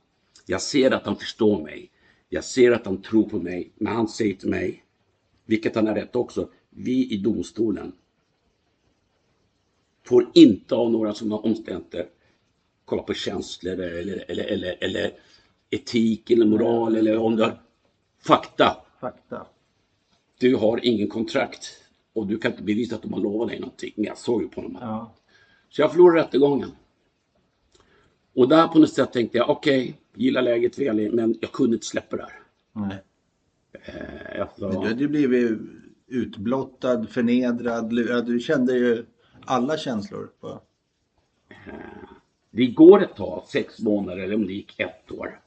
[0.45, 1.91] Jag ser att han förstår mig.
[2.29, 3.71] Jag ser att han tror på mig.
[3.75, 4.83] Men han säger till mig,
[5.49, 7.91] vilket han har rätt också, vi i domstolen
[10.03, 12.07] får inte av några sådana omständigheter
[12.85, 15.11] kolla på känslor eller, eller, eller, eller
[15.69, 17.61] etik eller moral eller om du har
[18.19, 18.77] fakta.
[18.99, 19.45] Fakta.
[20.39, 21.77] Du har ingen kontrakt
[22.13, 23.93] och du kan inte bevisa att de har lovat dig någonting.
[23.95, 24.77] Jag såg ju på dem.
[24.81, 25.13] Ja.
[25.69, 26.71] Så jag förlorade rättegången.
[28.35, 31.85] Och där på något sätt tänkte jag, okej, gillar läget väl, men jag kunde inte
[31.85, 32.39] släppa det här.
[32.73, 32.97] Nej.
[33.71, 35.59] Eh, sa, du hade ju blivit
[36.07, 38.25] utblottad, förnedrad.
[38.25, 39.05] Du kände ju
[39.45, 40.29] alla känslor.
[40.39, 40.61] På...
[42.51, 45.41] det går ett tag, sex månader eller om det gick ett år.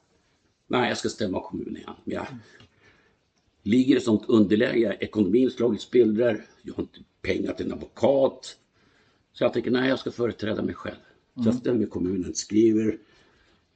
[0.67, 1.93] Nej, jag ska stämma kommunen igen.
[2.03, 2.25] Men jag
[3.63, 8.57] ligger i sånt underläge, ekonomin slagit spillror, jag har inte pengar till en advokat.
[9.33, 10.95] Så jag tänker, nej, jag ska företräda mig själv.
[11.35, 12.97] Så jag stämmer kommunen, skriver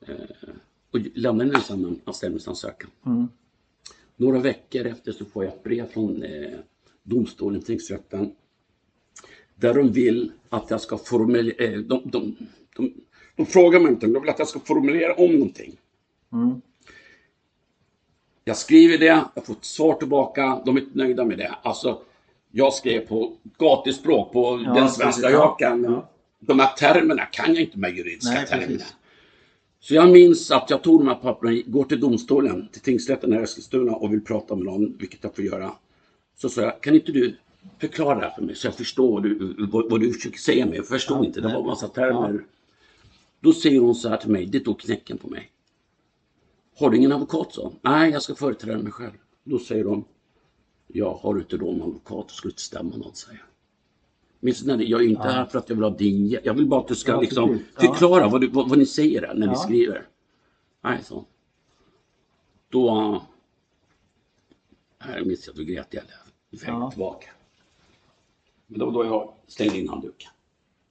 [0.01, 0.15] eh,
[0.91, 2.89] och lämnar in en samman- anställningsansökan.
[4.17, 6.59] Några veckor efter så får jag ett brev från eh,
[7.03, 8.31] domstolen, tingsrätten.
[9.55, 12.35] Där de vill att jag ska formulera, eh, de, de,
[12.77, 12.93] de,
[13.35, 15.77] de frågar mig inte, de vill att jag ska formulera om någonting.
[18.43, 21.55] Jag skriver det, jag får ett svar tillbaka, de är inte nöjda med det.
[21.61, 22.01] Alltså,
[22.51, 25.83] jag skrev på gatuspråk, på Ja, den svenska jag Ja, kan.
[25.83, 26.09] ja.
[26.39, 28.67] De här termerna kan jag inte, här juridiska Nej, termerna.
[28.67, 28.95] precis.
[29.79, 33.39] Så jag minns att jag tog de här papperna, går till domstolen, till tingsrätten här
[33.39, 35.73] i Eskilstuna och vill prata med någon, vilket jag får göra.
[36.35, 37.37] Så sa jag, kan inte du
[37.79, 40.65] förklara det här för mig så jag förstår vad du, vad, vad du försöker säga
[40.65, 40.75] mig?
[40.75, 42.45] Jag förstod inte, det var en massa termer.
[43.39, 45.51] Då säger hon så här till mig, det tog knäcken på mig.
[46.79, 47.73] Har du ingen advokat så?
[47.81, 49.13] Nej, jag ska företräda mig själv.
[49.43, 50.05] Då säger de,
[50.87, 53.56] ja, har du inte då en advokat så ska du inte stämma någon, säger jag.
[54.55, 56.45] Snälla, jag är inte här för att jag vill ha din hjälp.
[56.45, 57.67] Jag vill bara att du ska Ja, liksom precis.
[57.75, 57.81] Ja.
[57.93, 59.55] förklara vad, du, vad, vad ni säger här när ni Ja.
[59.59, 60.07] skriver.
[60.83, 61.25] Nej, så.
[62.69, 63.21] Då...
[64.99, 66.01] Här minns jag, då grät jag
[66.51, 66.89] vägen Ja.
[66.91, 67.29] tillbaka.
[68.67, 70.29] Men var då jag slängde in handduken.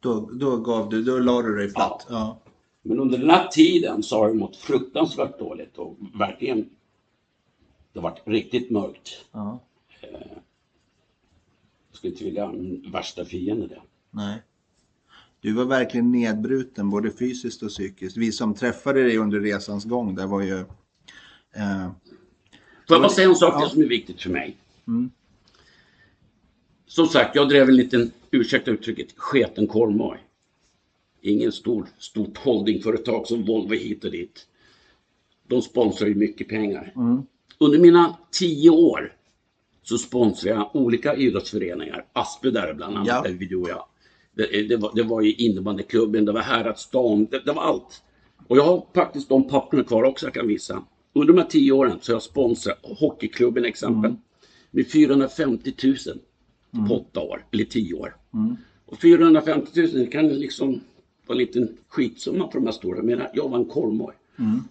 [0.00, 2.06] Då, då gav du, då la du dig platt.
[2.11, 2.38] Ja.
[2.82, 6.70] Men under den här tiden så har jag mått fruktansvärt dåligt och verkligen
[7.92, 9.24] det har varit riktigt mörkt.
[9.32, 9.59] ja.
[11.96, 13.82] Jag skulle inte vilja ha min värsta fiende det.
[14.11, 14.42] Nej.
[15.40, 18.16] Du var verkligen nedbruten både fysiskt och psykiskt.
[18.16, 20.59] Vi som träffade dig under resans gång, det var ju...
[21.52, 21.90] Eh,
[22.88, 23.68] Får jag bara säga en sak Ja.
[23.68, 24.56] som är viktigt för mig?
[24.87, 25.11] Mm.
[26.87, 30.18] Som sagt, jag drev en liten, ursäkta uttrycket, sketen korvmoj.
[31.20, 34.46] Ingen stor, stort holdingföretag som Volvo hit och dit.
[35.48, 36.92] De sponsrar ju mycket pengar.
[36.96, 37.22] Mm.
[37.59, 39.12] Under mina tio år
[39.88, 42.05] så sponsrade jag olika idrottsföreningar.
[42.12, 43.22] Aspe där bland annat, Ja.
[43.22, 43.85] där vi du och jag.
[44.35, 48.03] Det, det, var, det var ju innebandyklubben, det var Häradsdam, det, det var allt.
[48.49, 50.83] Och jag har faktiskt de papperna kvar också jag kan visa.
[51.12, 54.14] Under de här tio åren så har jag sponsrat hockeyklubben exempel.
[54.70, 58.16] Med 450 000 på åtta år, eller tio år.
[58.87, 60.81] Och 450 000 det kan liksom
[61.27, 63.03] vara en liten skitsumma för de här stora.
[63.03, 64.14] Men jag var en korvmoj.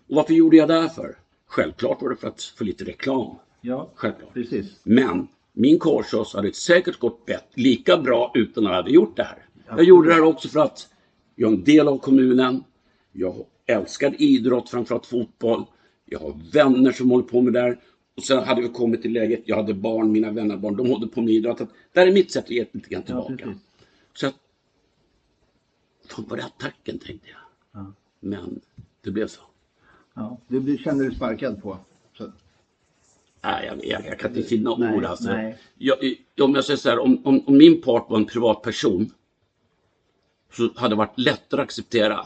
[0.08, 1.18] Och varför gjorde jag det här för?
[1.48, 3.36] Självklart var det för att få lite reklam.
[3.66, 4.34] Ja, Självklart.
[4.34, 4.80] precis.
[4.84, 9.24] Men min korsås hade säkert gått bett, lika bra utan att jag hade gjort det
[9.24, 9.46] här.
[9.68, 10.90] Jag gjorde det här också för att
[11.36, 12.64] jag är en del av kommunen.
[13.12, 15.66] Jag älskar idrott, framförallt fotboll.
[16.06, 17.80] Jag har vänner som håller på med det här.
[18.16, 21.08] Och sen hade vi kommit till läget, jag hade barn, mina vänner barn, de håller
[21.08, 21.58] på med idrott.
[21.94, 23.46] Det här är mitt sätt att ge lite grann Ja, tillbaka.
[23.46, 23.62] precis.
[24.14, 24.36] så att,
[26.10, 27.40] fan var det attacken tänkte jag.
[27.82, 27.94] Ja.
[28.20, 28.60] Men
[29.02, 29.42] det blev så.
[30.14, 31.78] Ja, du blir- kände dig sparkad på.
[33.46, 35.32] Nej, jag, jag, jag kan inte finna Nej, ord alltså.
[35.32, 35.58] nej.
[35.78, 35.98] Jag,
[36.42, 39.12] om jag säger så här, om, om, om min part var en privatperson
[40.54, 42.26] så hade det varit lättare att acceptera.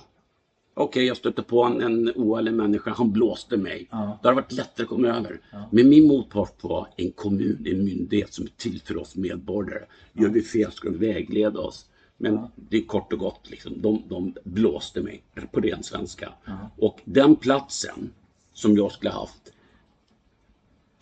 [0.74, 3.88] Okej, jag stötte på en, en oärlig människa, han blåste mig.
[3.92, 4.20] Ja.
[4.22, 5.40] Det hade varit lättare att komma över.
[5.72, 9.84] Men min motpart var en kommun, en myndighet som är till för oss medborgare.
[10.14, 11.86] Gör vi fel ska de vägleda oss.
[12.18, 13.82] Men det är kort och gott, liksom.
[13.82, 16.34] de, de blåste mig på ren svenska.
[16.78, 18.10] Och den platsen
[18.54, 19.54] som jag skulle haft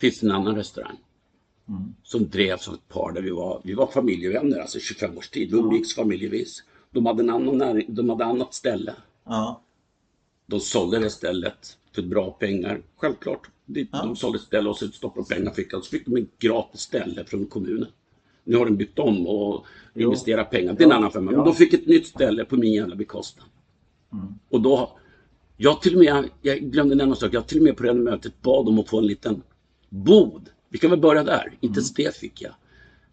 [0.00, 0.96] finns en annan restaurang
[2.02, 5.50] som drevs av ett par där vi var, vi var familjevänner, alltså 25 års tid.
[5.50, 6.62] Vi umgicks familjevis.
[6.90, 8.94] De hade, en annan näring, de hade annat ställe.
[9.24, 9.62] Ja.
[10.46, 12.82] De sålde det stället för bra pengar.
[12.96, 13.50] Självklart.
[13.66, 15.82] De, de sålde ställe och så stoppade de pengar i fickan.
[15.82, 17.88] Så fick de en gratis ställe från kommunen.
[18.44, 20.72] Nu har de bytt om och investerat pengar.
[20.72, 21.30] Det är en annan femma.
[21.30, 23.46] Men de fick ett nytt ställe på min jävla bekostnad.
[24.48, 24.98] Och då,
[25.56, 27.34] jag till och med, jag glömde nämna en sak.
[27.34, 29.42] Jag till och med på det mötet bad om att få en liten
[29.88, 30.48] bod.
[30.68, 31.52] Vi kan väl börja där.
[31.60, 32.52] Inte ens det fick jag.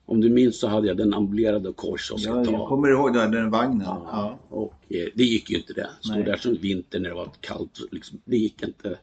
[0.06, 3.14] Om du minns så hade jag den ambulerade kors och ska Ja, jag kommer ihåg
[3.14, 3.88] den, den vagnen.
[3.88, 4.40] Ja.
[4.50, 5.90] Och eh, det gick ju inte det.
[6.02, 6.24] Stå Nej.
[6.24, 7.80] där som vinter när det var kallt.
[7.92, 8.98] Liksom, det gick inte.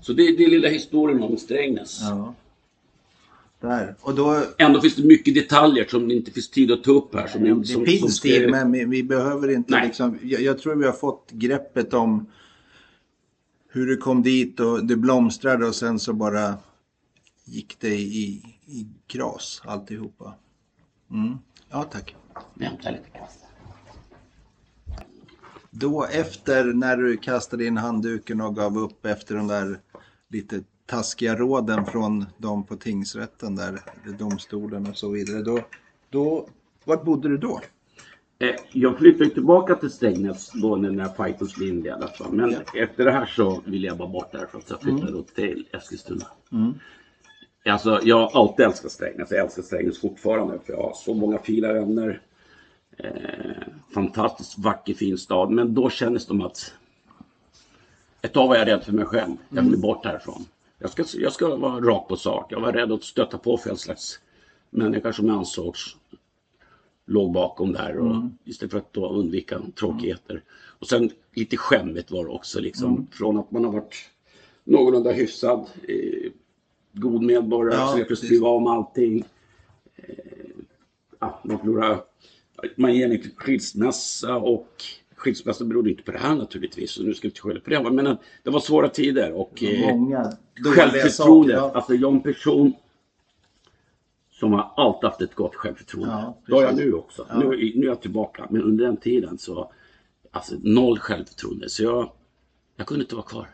[0.00, 1.98] Så det, det är lilla historien om Strängnäs.
[2.02, 2.34] Ja.
[3.60, 3.94] Där.
[4.00, 7.14] Och då, Ändå finns det mycket detaljer som det inte finns tid att ta upp
[7.14, 7.26] här.
[7.26, 9.86] Som, det som, finns som tid men vi, vi behöver inte Nej.
[9.86, 12.26] liksom, jag, jag tror vi har fått greppet om
[13.68, 16.54] hur du kom dit och det blomstrade och sen så bara
[17.44, 20.34] gick det i, i gras alltihopa.
[21.10, 21.38] Mm.
[21.70, 22.16] Ja tack.
[22.54, 23.38] Vänta lite kaffe.
[25.70, 29.78] Då efter när du kastade in handduken och gav upp efter de där
[30.28, 33.80] lite taskiga råden från de på tingsrätten där,
[34.18, 35.42] domstolen och så vidare.
[35.42, 35.60] Då,
[36.10, 36.48] då,
[36.84, 37.60] vart bodde du då?
[38.38, 42.20] Eh, Jag flyttade tillbaka till Strängnäs då när den här fighten skulle inledas.
[42.30, 45.68] Men efter det här så ville jag bara bort därifrån så jag flyttade då till
[45.72, 46.26] Eskilstuna.
[47.64, 49.30] Alltså, jag har alltid älskat Strängnäs.
[49.30, 52.20] Jag älskar Strängnäs fortfarande för jag har så många fina vänner.
[52.96, 53.10] Eh,
[53.94, 55.50] fantastiskt vacker fin stad.
[55.50, 56.74] Men då kändes det som att
[58.22, 59.36] ett tag var jag rädd för mig själv.
[59.48, 60.44] Jag ville bort härifrån.
[60.78, 62.52] Jag ska, jag ska vara rak på sak.
[62.52, 64.20] Jag var rädd att stöta på fel slags
[64.70, 65.96] människa som jag ansågs
[67.06, 67.98] låg bakom där.
[67.98, 70.42] Och Istället för att då undvika tråkigheter.
[70.50, 72.60] Och sen lite skämmigt var det också.
[72.60, 73.94] Liksom, Från att man har varit
[74.64, 75.66] någorlunda hyfsad.
[75.88, 76.32] Eh,
[76.92, 77.98] god medborgare.
[77.98, 78.26] Ja, precis.
[78.26, 79.24] skriva om allting.
[79.96, 80.04] Eh,
[81.20, 82.00] ja, man förlorar.
[82.76, 84.84] Man ger en skilsmässa och
[85.16, 86.90] skilsmässa berodde inte på det här naturligtvis.
[86.90, 87.90] Så nu ska vi inte skylla på det.
[87.90, 90.32] Men det var svåra tider och eh, Många
[90.64, 91.52] dåliga självförtroende.
[91.52, 91.72] saker, ja.
[91.74, 92.72] Alltså jag är en person
[94.30, 96.12] som har alltid haft ett gott självförtroende.
[96.12, 97.26] Ja, det har jag nu också.
[97.34, 98.46] Nu, nu är jag tillbaka.
[98.50, 99.72] Men under den tiden så,
[100.30, 101.68] alltså noll självförtroende.
[101.68, 102.10] Så jag,
[102.76, 103.48] jag kunde inte vara kvar.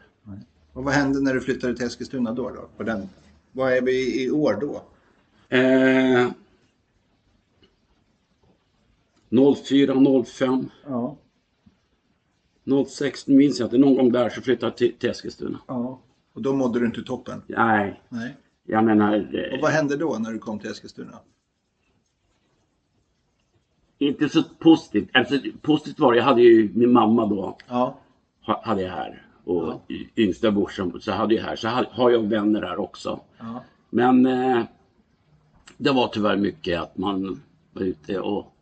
[0.72, 2.50] Och vad hände när du flyttade till Eskilstuna då?
[2.50, 3.08] då på den?
[3.58, 4.82] Vad är vi i år då?
[5.56, 6.30] Eh,
[9.68, 11.16] 04, 05, Ja.
[12.88, 13.78] 06, minns jag inte.
[13.78, 15.58] Någon gång där så flyttade jag till, till Eskilstuna.
[15.66, 16.00] ja.
[16.32, 17.42] Och då mådde du inte toppen?
[17.46, 18.36] Nej, Nej.
[18.64, 19.28] jag menar.
[19.28, 21.18] Och Eh, vad hände då när du kom till Eskilstuna?
[23.98, 25.10] inte så positivt.
[25.14, 27.56] Alltså, positivt var det, jag hade ju min mamma då.
[27.68, 27.98] Ja.
[28.46, 29.26] ha- hade jag här.
[29.48, 31.56] Och y- yngsta brorsan så hade jag här.
[31.56, 33.20] Så ha- har jag vänner här också.
[33.38, 33.64] Ja.
[33.90, 34.62] Men eh,
[35.76, 38.54] det var tyvärr mycket att man var ute och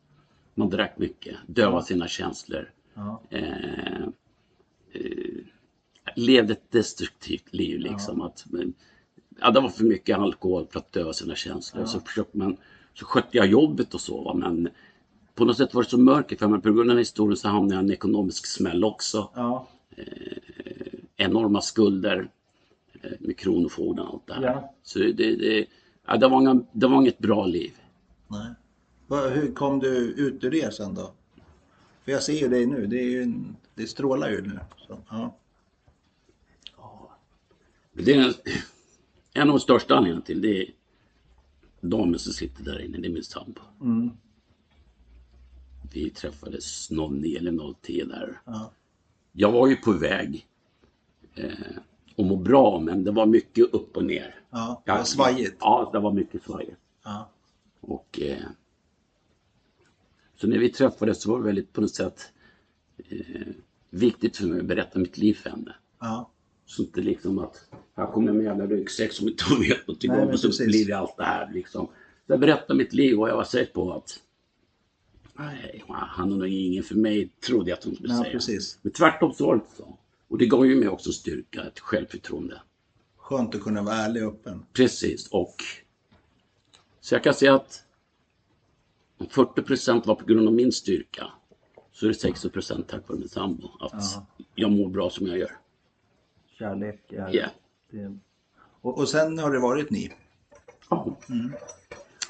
[0.55, 1.37] man drack mycket.
[1.47, 2.71] Döva sina känslor.
[2.95, 3.23] Ja.
[3.31, 4.03] Eh,
[4.93, 5.37] eh,
[6.17, 8.21] levde ett destruktivt liv liksom.
[8.23, 8.73] Att, men,
[9.41, 11.85] ja, det var för mycket alkohol för att döva sina känslor.
[11.85, 12.57] Så, försökte man,
[12.95, 14.23] så skötte jag jobbet och så.
[14.23, 14.35] Va?
[14.35, 14.69] Men
[15.35, 16.61] på något sätt var det så mörkt för mig.
[16.61, 19.69] På grund av den historien så hamnade jag i en ekonomisk smäll också Ja.
[21.17, 22.31] Enorma skulder
[23.03, 24.43] eh, med Kronofogden och allt det här.
[24.43, 24.75] Ja.
[24.83, 25.67] Så det, det,
[26.07, 27.73] ja, det, var inga, det var inget bra liv.
[28.29, 28.55] Nej.
[29.09, 31.13] Hur kom du ut ur det sen då?
[32.05, 32.87] För jag ser ju dig nu.
[32.87, 34.61] Det, är ju en, det strålar ju nu.
[34.87, 35.37] Så, ja.
[37.93, 38.35] Det är en,
[39.33, 40.71] en av de största anledningarna till det är
[41.81, 43.61] damen som sitter där inne, det är min sambo.
[43.81, 44.11] Mm.
[45.93, 48.41] Vi träffades 09 eller 010 där.
[48.45, 48.73] Ja.
[49.33, 50.47] Jag var ju på väg
[51.37, 51.51] eh,
[52.17, 54.35] att må bra men det var mycket upp och ner.
[54.51, 55.57] Ja, det var svajigt.
[55.61, 56.81] Ja, det var mycket svajigt.
[57.05, 57.31] Ja.
[57.81, 58.39] Och, eh,
[60.37, 62.33] så när vi träffades så var det väldigt på något sätt
[63.09, 63.47] eh,
[63.91, 65.75] viktigt för mig att berätta mitt liv för henne.
[66.01, 66.31] Ja.
[66.67, 70.11] Så inte liksom att här kommer jag med en ryggsäck som inte hon vet någonting
[70.11, 70.67] om och så precis.
[70.67, 71.87] blir det allt det här liksom.
[72.27, 74.21] Så jag berättade mitt liv och jag var säker på att
[75.39, 78.33] nej, han är nog ingen för mig, trodde jag att hon skulle Ja, säga.
[78.33, 78.79] precis.
[78.83, 79.99] Men tvärtom så var det inte så.
[80.29, 82.63] Och det gav ju mig också styrka, ett självförtroende.
[83.17, 84.67] Skönt att kunna vara ärlig och öppen.
[84.73, 85.55] Precis, och
[87.01, 87.83] så jag kan säga att
[89.19, 91.33] om 40 procent var på grund av min styrka
[91.93, 93.69] så är det 60 procent tack vare min sambo.
[93.81, 94.27] Att Ja.
[94.55, 95.57] jag mår bra som jag gör.
[96.59, 97.51] Kärlek är det.
[98.81, 100.13] Och, och sen har det varit ni.
[100.91, 101.17] Ja.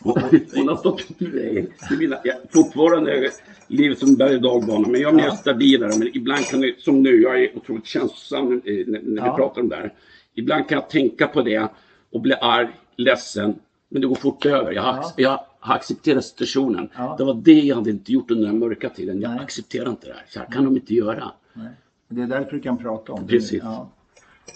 [0.03, 0.19] Och
[0.55, 3.31] hon har stått i mina, ja, fortfarande
[3.69, 5.99] livet som berg och dalbana, men jag är mer stabilare.
[5.99, 9.33] Men ibland kan det, som nu, jag är otroligt känslosam eh, när, när Ja.
[9.33, 9.93] vi pratar om det här.
[10.35, 11.69] Ibland kan jag tänka på det
[12.13, 13.55] och bli arg, ledsen,
[13.89, 14.73] men det går fort över.
[14.73, 15.13] Jag har, Ja.
[15.17, 16.89] jag har accepterat situationen.
[16.97, 17.15] Ja.
[17.19, 19.21] Det var det jag hade inte gjort under den mörka tiden.
[19.21, 19.41] Jag Nej.
[19.41, 20.25] accepterar inte det här.
[20.29, 21.33] Så här kan de inte göra.
[21.53, 21.69] Nej.
[22.09, 23.29] Det är därför du kan prata om det.
[23.29, 23.61] Precis.
[23.63, 23.91] Ja.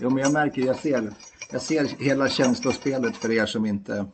[0.00, 1.10] Jo, men jag märker, jag ser,
[1.52, 4.04] jag ser hela känslospelet för er som inte,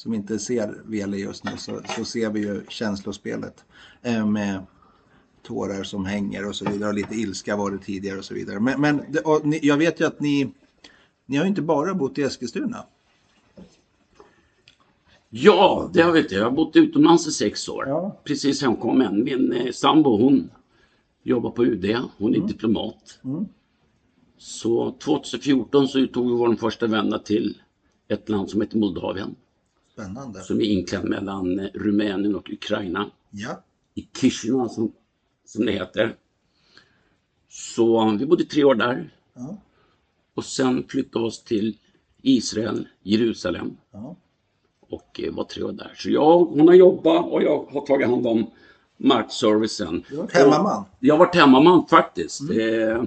[0.00, 1.50] som inte ser Veli just nu.
[1.56, 3.64] Så, så ser vi ju känslospelet
[4.02, 4.66] eh, med
[5.42, 6.88] tårar som hänger och så vidare.
[6.88, 8.60] Och lite ilska var det tidigare och så vidare.
[8.60, 9.02] Men, men
[9.44, 10.52] ni, jag vet ju att ni,
[11.26, 12.86] ni har ju inte bara bott i Eskilstuna.
[15.30, 16.34] Ja, det har vi inte.
[16.34, 17.84] Jag har bott utomlands i sex år.
[17.88, 18.20] Ja.
[18.24, 19.24] Precis hemkommen.
[19.24, 20.50] Min eh, sambo hon
[21.22, 21.96] jobbar på UD.
[22.18, 22.48] Hon är Mm.
[22.48, 23.18] diplomat.
[24.38, 27.58] Så 2014 så tog vi vår första vända till
[28.08, 29.34] ett land som heter Moldavien.
[30.00, 30.40] Spännande.
[30.40, 33.10] Som är inklämt mellan eh, Rumänien och Ukraina.
[33.30, 33.62] Ja.
[33.94, 34.92] I Chisinau som,
[35.44, 36.16] som det heter.
[37.48, 39.10] Så vi bodde tre år där.
[39.34, 39.56] Ja.
[40.34, 41.76] Och sen flyttade vi oss till
[42.22, 43.76] Israel, Jerusalem.
[43.92, 44.16] Ja.
[44.80, 45.92] och eh, var tre år där.
[45.96, 48.50] Så jag, hon har jobbat och jag har tagit hand om
[48.96, 50.04] markservicen.
[50.08, 50.84] Du har varit hemmaman.
[51.00, 52.40] Jag har varit hemmaman faktiskt.
[52.40, 53.02] Eh,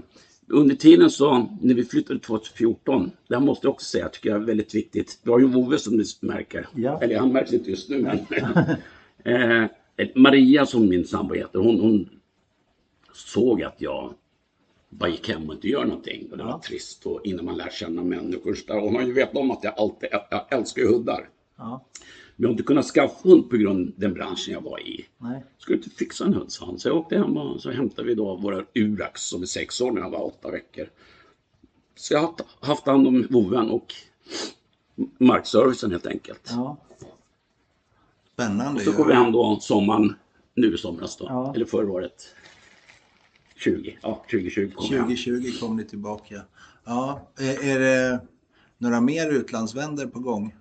[0.47, 4.41] under tiden så, när vi flyttade 2014, det här måste jag också säga, tycker jag
[4.41, 5.19] är väldigt viktigt.
[5.23, 6.67] Vi har ju Vove som du märker.
[6.75, 7.01] Ja.
[7.01, 8.01] Eller han märks inte just nu.
[8.01, 8.19] Men,
[9.97, 12.09] eh, Maria som min sambo heter, hon, hon
[13.13, 14.13] såg att jag
[14.89, 16.27] bara gick hem och inte gör någonting.
[16.31, 18.57] Och det var trist och innan man lär känna människor.
[18.69, 21.29] Och hon har ju vetat om att jag alltid, jag älskar hundar.
[21.57, 21.85] Ja.
[22.36, 25.05] Men jag har inte kunnat skaffa hund på grund av den branschen jag var i.
[25.17, 25.43] Nej.
[25.57, 26.79] Skulle inte fixa en hund, sa han.
[26.79, 29.91] Så jag åkte hem och så hämtade vi då våra Urax som är sex år
[29.91, 30.89] när jag var åtta veckor.
[31.95, 33.93] Så jag har haft- hand om voven och
[35.17, 36.47] markservicen helt enkelt.
[36.49, 36.77] Ja.
[38.34, 38.95] Spännande Så ju.
[38.95, 40.15] kom vi hem då sommaren,
[40.55, 41.53] nu i somras då, Ja.
[41.55, 42.36] eller förra året.
[43.55, 45.07] 20, ja 2020 kom jag hem.
[45.07, 46.41] 2020 kom ni tillbaka.
[46.86, 48.19] Ja, är, är det
[48.77, 50.55] några mer utlandsvänder på gång?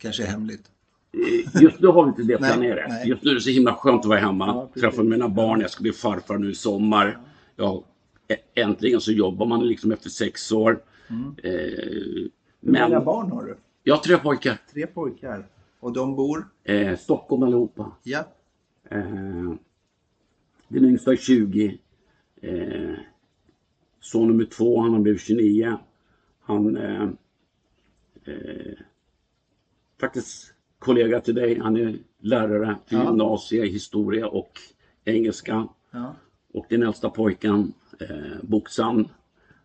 [0.00, 0.70] Kanske hemligt.
[1.12, 2.88] Eh, Just nu har vi inte det planerat.
[2.88, 3.08] nej.
[3.08, 4.46] Just nu är det så himla skönt att vara hemma.
[4.46, 5.60] Ja, träffa mina barn.
[5.60, 7.18] Jag ska bli farfar nu i sommar.
[7.56, 7.84] Ja,
[8.54, 10.80] äntligen så jobbar man liksom efter sex år.
[11.42, 12.30] Eh, Hur
[12.60, 13.56] många men barn har du?
[13.82, 14.58] jag har tre pojkar.
[14.72, 15.46] Tre pojkar.
[15.80, 16.48] Och de bor?
[16.64, 17.92] Eh, Stockholm allihopa.
[18.02, 18.24] Ja.
[18.90, 19.52] Eh,
[20.68, 21.78] den yngsta är 20.
[22.42, 22.94] Eh,
[24.00, 25.78] son nummer två, han har blivit 29.
[26.40, 27.02] Han eh,
[28.24, 28.72] eh,
[30.00, 31.58] faktiskt kollega till dig.
[31.58, 33.04] Han är lärare för Ja.
[33.04, 34.52] gymnasie, historia och
[35.04, 35.68] engelska.
[35.90, 36.14] ja.
[36.52, 38.08] Och den äldsta pojken, eh,
[38.42, 39.08] Boxan,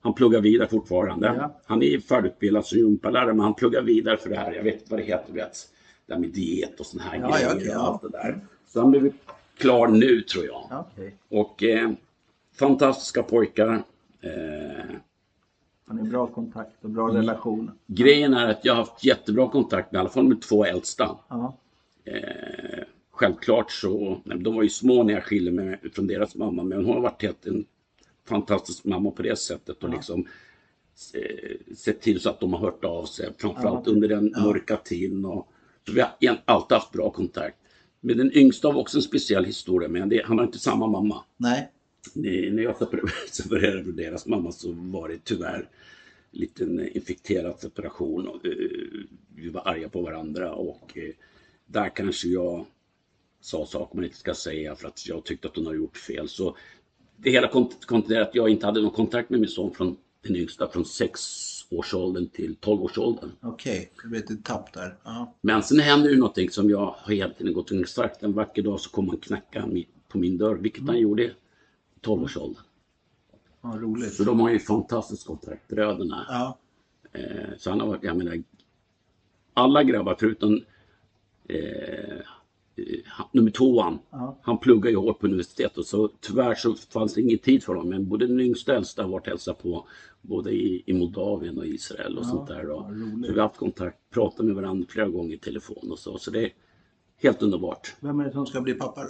[0.02, 1.28] han pluggar vidare fortfarande.
[1.38, 1.62] Ja.
[1.66, 4.54] Han är färdigutbildad som gympalärare men han pluggar vidare för det här.
[4.54, 5.54] Jag vet inte vad det heter, vet.
[6.06, 8.40] Det här med diet och såna här Ja, grejer ja, okej, och allt det där.
[8.68, 9.12] Så han blir
[9.58, 10.68] klar nu tror jag.
[10.70, 11.16] ja Okej.
[11.30, 11.92] Och eh,
[12.60, 13.84] fantastiska pojkar.
[14.22, 14.96] Eh,
[15.88, 17.72] Har ni bra kontakt och bra relation?
[17.88, 21.18] grejen är att jag har haft jättebra kontakt med i alla fall de två äldsta.
[21.30, 21.58] Ja.
[22.04, 26.64] Eh, självklart så, nej, de var ju små när jag skilde mig från deras mamma
[26.64, 27.66] men hon har varit helt en
[28.28, 30.28] fantastisk mamma på det sättet och liksom
[31.14, 33.92] eh, sett till så att de har hört av sig framförallt Ja.
[33.92, 35.26] under den mörka tiden.
[35.26, 35.52] Och,
[35.88, 37.58] så vi har alltid haft bra kontakt.
[38.02, 41.24] Men den yngsta har också en speciell historia med han har inte samma mamma.
[41.38, 41.72] Nej.
[42.14, 42.78] När jag
[43.30, 45.70] separerade med deras mamma så var det tyvärr
[46.32, 48.28] en liten infekterad separation.
[48.44, 48.52] Eh,
[49.36, 51.14] vi var arga på varandra och eh,
[51.66, 52.66] där kanske jag
[53.42, 56.30] sa saker man inte ska säga för att jag tyckte att hon har gjort fel.
[56.30, 56.58] Så
[57.18, 60.68] det hela kontenterar att jag inte hade någon kontakt med min son från den yngsta
[60.68, 63.32] från 6-årsåldern till 12-årsåldern.
[63.42, 64.96] Okej, det blir ett tapp där.
[65.04, 65.36] Ja.
[65.42, 68.24] Men sen händer ju någonting som jag har hela tiden gått och sagt.
[68.24, 69.70] En vacker dag så kommer han knacka
[70.08, 71.24] på min dörr, vilket han gjorde
[72.06, 72.64] 12-årsåldern.
[73.62, 74.14] ja, roligt.
[74.14, 76.26] Så de har ju fantastisk kontakt, bröderna.
[76.30, 76.58] Ja.
[77.12, 78.44] Eh, så han har varit, jag menar,
[79.54, 80.62] alla grabbar förutom
[81.50, 82.18] eh,
[83.32, 84.40] nummer tvåan, Ja.
[84.42, 87.90] han pluggar ju hårt på universitetet så tyvärr så fanns det ingen tid för honom.
[87.90, 89.88] Men både den yngsta och äldsta har varit och hälsat på
[90.22, 92.70] både i, i Moldavien och Israel och sånt där.
[92.70, 92.86] Och,
[93.26, 96.18] så vi har haft kontakt, pratat med varandra flera gånger i telefon och så.
[96.18, 96.52] Så det är
[97.18, 97.96] helt underbart.
[98.00, 99.10] Vem är det som ska bli pappa då?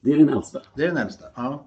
[0.00, 0.62] Det är den äldsta.
[0.76, 1.26] Det är den äldsta?
[1.36, 1.66] Ja.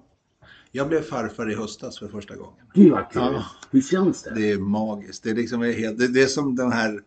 [0.72, 2.54] Jag blev farfar i höstas för första gången.
[2.74, 3.22] Gud vad kul!
[3.22, 3.44] Ja.
[3.70, 4.34] Hur känns det?
[4.34, 5.22] Det är magiskt.
[5.22, 7.00] Det är liksom helt, det, det är som den här,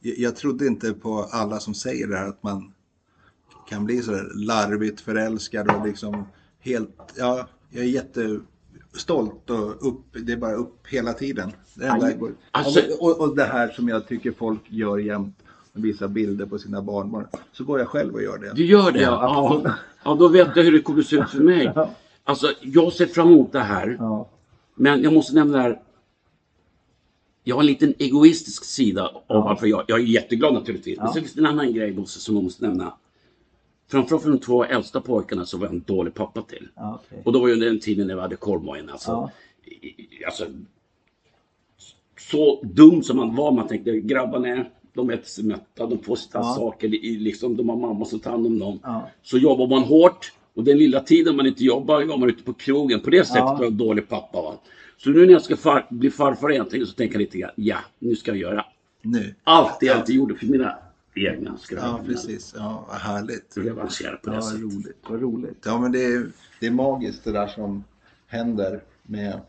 [0.00, 2.72] jag, trodde inte på alla som säger det här att man
[3.68, 6.24] kan bli så där larvigt förälskad och liksom
[6.60, 11.52] helt, ja, jag är jättestolt och upp, det är bara upp hela tiden.
[11.74, 12.32] Det enda går.
[12.50, 15.36] alltså- och, och det här som jag tycker folk gör jämt,
[15.72, 18.52] visa bilder på sina barnbarn, så går jag själv och gör det.
[18.54, 19.00] Du gör det?
[19.00, 21.72] Ja, Ja, ja, då vet jag hur det kommer se ut för mig.
[22.30, 23.96] Alltså, jag ser fram emot det här.
[23.98, 24.28] Ja,
[24.74, 25.82] Men jag måste nämna det här.
[27.44, 29.40] jag har en liten egoistisk sida av Ja.
[29.40, 30.96] varför jag, jag är jätteglad naturligtvis.
[30.98, 31.12] Men Ja.
[31.12, 32.94] så finns det en annan grej Bosse som jag måste nämna.
[33.90, 36.68] Framförallt för de två äldsta pojkarna så var jag en dålig pappa till.
[36.74, 37.22] Ja, okej.
[37.24, 38.90] Och då var ju den tiden när vi hade korvmojen.
[38.90, 39.30] Alltså,
[40.26, 40.44] alltså,
[42.30, 43.52] så dum som man var.
[43.52, 46.88] Man tänkte grabbarna är, de äter sig mätta, de får sina saker.
[47.18, 48.78] Liksom, de har mamma som tar hand om dem.
[49.22, 52.52] Så jobbar man hårt och den lilla tiden man inte jobbar var man ute på
[52.52, 53.00] krogen.
[53.00, 53.54] På det sättet Ja.
[53.54, 54.42] var jag en dålig pappa.
[54.42, 54.54] Va?
[54.96, 57.76] Så nu när jag ska far, bli farfar egentligen så tänker jag lite grann, ja,
[57.98, 58.64] nu ska jag göra
[59.02, 59.34] Nu.
[59.44, 60.78] allt det jag inte gjorde för mina
[61.14, 61.58] egna.
[61.70, 62.54] Jag Ja, precis.
[62.56, 63.56] Ja, vad härligt.
[63.56, 64.60] Revanschera på det Ja, sättet.
[64.62, 64.96] roligt.
[65.08, 65.62] Vad roligt.
[65.64, 66.26] Ja, men det är,
[66.60, 67.84] det är magiskt det där som
[68.26, 69.40] händer med,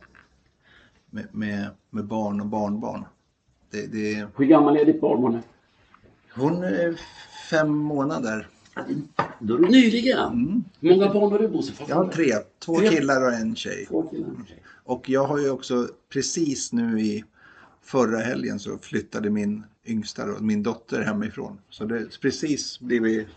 [1.09, 3.05] med, med, med barn och barnbarn.
[3.71, 5.39] Det, det Hur gammal är ditt barnbarn?
[6.35, 6.99] hon är
[7.49, 8.47] fem månader.
[9.39, 10.63] Då är du nyligen.
[10.79, 11.73] Hur många barn har du Bosse?
[11.87, 12.33] Jag har tre.
[12.65, 12.89] Två Tre.
[12.89, 13.85] killar och en tjej.
[13.89, 14.61] Två killar och en tjej.
[14.83, 17.23] Och jag har ju också precis nu i
[17.83, 21.57] förra helgen så flyttade min yngsta, då, min dotter hemifrån.
[21.69, 23.27] Så det precis blivit,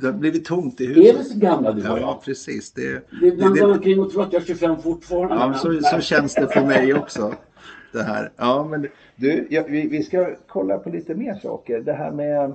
[0.00, 1.16] det har blivit tomt i Är huset.
[1.20, 2.72] vi så gamla du och Ja, precis.
[2.72, 2.82] Det,
[3.20, 5.34] Det är det- går omkring och tror att jag är 25 fortfarande.
[5.34, 7.34] Ja, så, så känns det för mig också.
[7.92, 8.32] Det här.
[8.36, 8.86] Ja, men
[9.16, 11.80] du, ja, vi, vi ska kolla på lite mer saker.
[11.80, 12.54] Det här med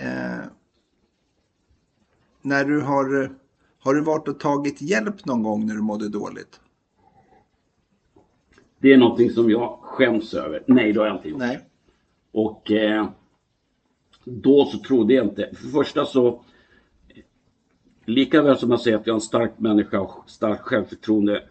[0.00, 0.44] eh,
[2.42, 3.34] när du har,
[3.78, 6.60] har du varit och tagit hjälp någon gång när du mådde dåligt?
[8.78, 10.64] Det är någonting som jag skäms över.
[10.66, 11.38] Nej, det har jag inte gjort.
[11.38, 11.60] Nej.
[12.32, 13.08] Och eh,
[14.24, 15.50] då så trodde jag inte.
[15.54, 16.44] För det första så
[18.10, 21.42] Lika väl som man säger att jag är en stark människa och starkt självförtroende.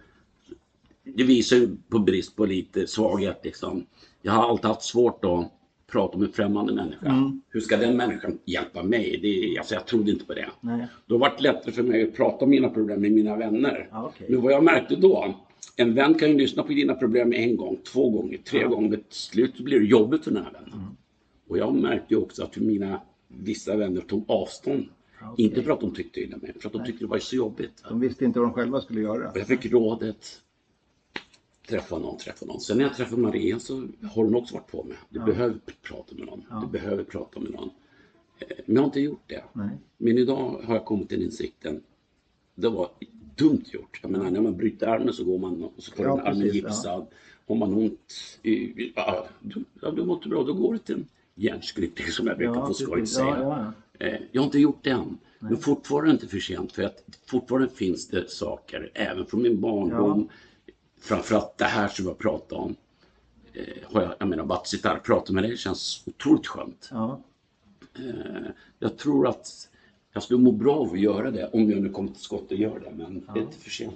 [1.03, 3.85] Det visar ju på brist på lite svaghet liksom.
[4.21, 5.51] Jag har alltid haft svårt att
[5.91, 7.31] prata med en främmande människa.
[7.49, 9.19] Hur ska den människan hjälpa mig?
[9.21, 10.49] Det, alltså, jag trodde inte på det.
[10.61, 10.87] Nej.
[11.05, 13.87] Då var det lättare för mig att prata om mina problem med mina vänner.
[13.91, 14.27] Ja, okej.
[14.29, 15.35] Men vad jag märkte då,
[15.75, 18.89] en vän kan ju lyssna på dina problem en gång, två gånger, tre gånger.
[18.89, 20.73] Men till slut blir det jobbigt för den här vännen.
[20.73, 20.95] Mm.
[21.47, 24.85] Och jag märkte ju också att mina vissa vänner tog avstånd.
[25.31, 25.45] okej.
[25.45, 27.35] Inte för att de tyckte illa om mig, för att de tyckte det var så
[27.35, 27.83] jobbigt.
[27.89, 29.29] De visste inte vad de själva skulle göra.
[29.29, 30.41] Och jag fick rådet,
[31.69, 32.59] träffa någon, träffa någon.
[32.59, 33.73] Sen när jag träffade Maria så
[34.13, 34.97] har hon också varit på mig.
[35.09, 36.43] Du behöver prata med någon.
[36.61, 37.69] Du behöver prata med någon.
[38.39, 39.43] Eh, Men jag har inte gjort det.
[39.53, 39.69] Nej.
[39.97, 41.81] Men idag har jag kommit till insikten.
[42.55, 42.89] Det var
[43.35, 43.99] dumt gjort.
[44.01, 46.55] Jag menar, när man bryter armen så går man och så får Ja, armen precis,
[46.55, 47.05] gipsad.
[47.47, 48.13] Har man ont,
[48.43, 51.05] i, ja, du, ja, du mår inte bra, då går det till en
[51.35, 53.27] hjärnskryckning som jag brukar på skoj säga.
[53.27, 53.73] Ja, ja,
[54.05, 55.17] Eh, Jag har inte gjort det än.
[55.39, 60.29] Men fortfarande inte för sent för att fortfarande finns det saker, även från min barndom.
[60.99, 62.75] Framförallt det här som jag pratar om.
[63.53, 66.47] Eh, har jag, jag menar, bara att sitta här och prata med dig känns otroligt
[66.47, 66.87] skönt.
[66.91, 67.21] ja.
[67.95, 69.69] Eh, jag tror att
[70.13, 72.57] jag skulle må bra av att göra det om jag nu kommer till skott och
[72.57, 72.91] gör det.
[72.95, 73.93] Men det är inte för sent.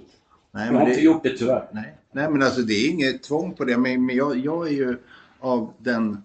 [0.50, 1.68] Nej, jag har det- inte gjort det tyvärr.
[1.72, 1.96] Nej.
[2.12, 3.76] Nej, men alltså det är inget tvång på det.
[3.78, 4.96] Men, men jag, jag är ju
[5.40, 6.22] av den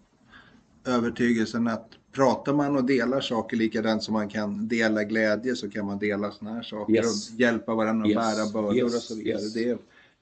[0.85, 5.85] övertygelsen att pratar man och delar saker likadant som man kan dela glädje så kan
[5.85, 7.29] man dela såna här saker Yes.
[7.33, 8.17] och hjälpa varandra att Yes.
[8.53, 8.95] bära bördor Yes.
[8.95, 9.41] och så vidare.
[9.53, 9.77] Det är,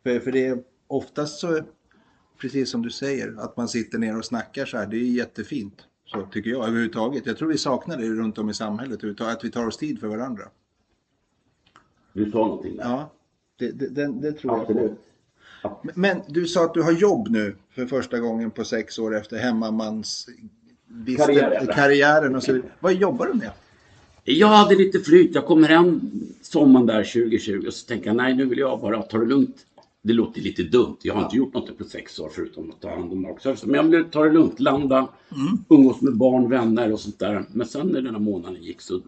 [0.08, 1.60] för, för det är oftast så,
[2.41, 5.86] precis som du säger, att man sitter ner och snackar så här, det är jättefint.
[6.05, 7.26] Så tycker jag överhuvudtaget.
[7.26, 10.08] Jag tror vi saknar det runt om i samhället att vi tar oss tid för
[10.08, 10.43] varandra.
[12.14, 12.84] Du sa någonting där.
[12.84, 13.12] Ja,
[13.58, 14.95] det, det, det, det tror jag på.
[15.62, 15.95] Absolut.
[15.97, 19.38] Men du sa att du har jobb nu för första gånggen på sex år efter
[19.38, 20.30] hemmamans
[21.18, 21.68] Karriären.
[21.68, 22.72] karriären och så vidare.
[22.80, 23.51] Vad jobbar du med?
[24.24, 25.36] Jag hade lite flyt.
[25.36, 26.01] Jag kommer hem
[26.41, 29.66] sommaren där 2020 och så tänker jag nej nu vill jag bara ta det lugnt.
[30.02, 30.98] Det låter lite dumt.
[31.02, 33.66] Jag har inte gjort något på sex år förutom att ta hand om markservice.
[33.66, 35.08] Men jag vill ta det lugnt, landa,
[35.70, 37.45] umgås med barn, vänner och sånt där.
[37.52, 39.02] Men sen när den här månaden gick så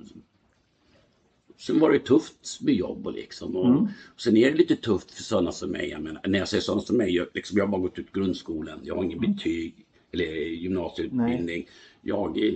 [1.57, 3.55] Sen var det tufft med jobb och liksom.
[3.55, 5.89] Och, och sen är det lite tufft för sådana som mig.
[5.89, 8.11] Jag menar, när jag säger sådana som mig, jag, liksom, jag har bara gått ut
[8.11, 8.79] grundskolan.
[8.83, 11.67] Jag har ingen betyg eller gymnasieutbildning.
[12.01, 12.53] Jag eh,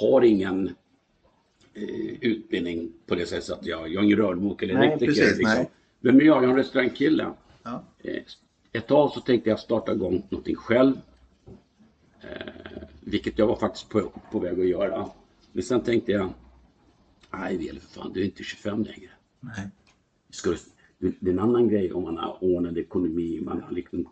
[0.00, 0.66] har ingen
[1.74, 5.22] eh, utbildning på det sättet att jag, jag är ingen rörmokare eller Nej, elektriker.
[5.22, 5.42] liksom.
[5.42, 5.70] nej.
[6.00, 6.36] Vem är jag?
[6.36, 7.30] Jag är en restaurangkille.
[7.62, 7.84] Ja.
[7.98, 8.22] Eh,
[8.72, 10.94] Ett tag så tänkte jag starta igång någonting själv.
[12.20, 15.08] Eh, vilket jag var faktiskt på, på väg att göra.
[15.52, 16.30] Men sen tänkte jag,
[17.32, 19.10] nej Veli för fan, du är inte 25 längre.
[19.40, 19.68] Nej.
[20.30, 20.50] Ska
[20.98, 24.08] du, det är en annan grej om man har ordnad ekonomi, man har liksom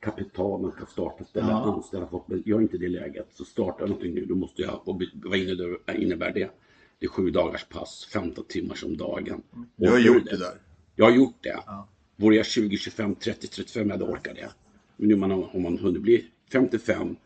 [0.00, 1.74] kapital, man kan starta ställa, Ja.
[1.74, 2.22] anställa folk.
[2.26, 3.26] Men jag är inte det läget.
[3.34, 6.50] Så startar jag någonting nu, då måste jag, vad innebär, det?
[6.98, 9.42] Det är sju dagars pass, 15 timmar om dagen.
[9.76, 10.60] Du har gjort det där.
[10.96, 11.62] Jag har gjort det.
[11.66, 11.88] Ja.
[12.16, 14.50] Vore jag 20, 25, 30, 35 jag hade orkat det.
[14.96, 17.16] Men nu man, om man hunnit bli 55.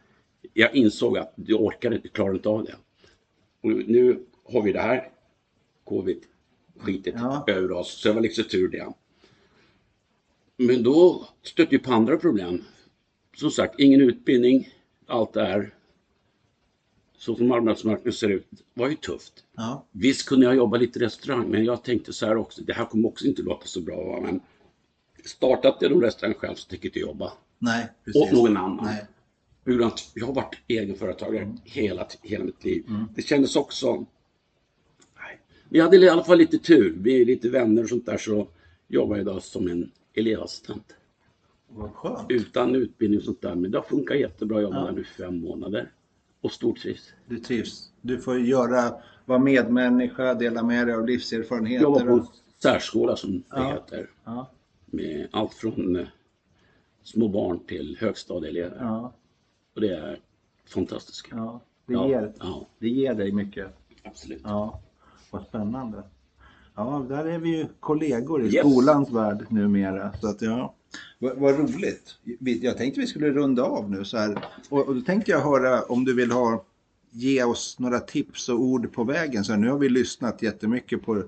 [0.52, 2.76] Jag insåg att jag orkade inte, klarade inte av det.
[3.60, 5.10] Och nu har vi det här
[5.84, 6.18] covid
[6.78, 7.44] skitet Ja.
[7.46, 8.00] över oss.
[8.00, 8.92] Så jag var liksom tur det.
[10.56, 12.64] Men då stötte jag på andra problem.
[13.36, 14.68] som sagt, ingen utbildning.
[15.06, 15.74] Allt det är
[17.18, 18.46] så som arbetsmarknaden ser ut.
[18.74, 19.44] Var ju tufft.
[19.56, 19.86] Ja.
[19.90, 22.62] Visst kunde jag jobba lite restaurang, men jag tänkte så här också.
[22.62, 23.96] Det här kommer också inte låta så bra.
[24.04, 24.20] Va?
[24.20, 24.40] Men
[25.24, 28.22] startat jag en restaurang själv så tänker jag inte jobba Nej, precis.
[28.22, 28.84] åt någon annan.
[28.84, 29.06] Nej.
[30.14, 31.56] Jag har varit egenföretagare Mm.
[31.64, 32.84] hela, hela mitt liv.
[33.14, 33.94] Det kändes också...
[35.16, 35.40] Nej.
[35.68, 36.94] Vi hade i alla fall lite tur.
[37.00, 38.48] Vi är lite vänner och sånt där så
[38.88, 40.94] jobbar jag idag som en elevassistent.
[41.68, 42.30] Vad skönt.
[42.30, 43.54] Utan utbildning och sånt där.
[43.54, 44.56] Men det har funkat jättebra.
[44.56, 44.92] Jag jobbar Ja.
[44.92, 45.90] nu fem månader.
[46.41, 47.12] Och stortrivs.
[47.26, 47.93] Du trivs.
[48.01, 51.82] Du får göra, vara medmänniska, dela med dig av livserfarenheter.
[51.84, 53.72] Jag var på och- särskola som det Ja.
[53.72, 54.11] heter.
[54.24, 54.51] Ja,
[54.86, 56.07] Med allt från eh,
[57.03, 58.76] små barn till högstadieelever.
[58.80, 59.12] ja,
[59.74, 60.20] Och det är
[60.66, 61.26] fantastiskt.
[61.30, 61.61] ja.
[61.86, 62.32] Det, ger,
[62.78, 63.66] det ger dig mycket.
[64.05, 64.41] absolut.
[64.45, 64.80] Ja,
[65.30, 66.03] vad spännande.
[66.74, 68.59] Ja, där är vi ju kollegor i Yes.
[68.59, 70.12] skolans värld numera.
[70.20, 70.74] Så att ja,
[71.18, 72.18] vad, vad roligt.
[72.41, 74.45] Jag tänkte vi skulle runda av nu så här.
[74.68, 76.64] Och, och då tänkte jag höra om du vill ha,
[77.11, 79.45] ge oss några tips och ord på vägen.
[79.45, 81.24] Så här, nu har vi lyssnat jättemycket på,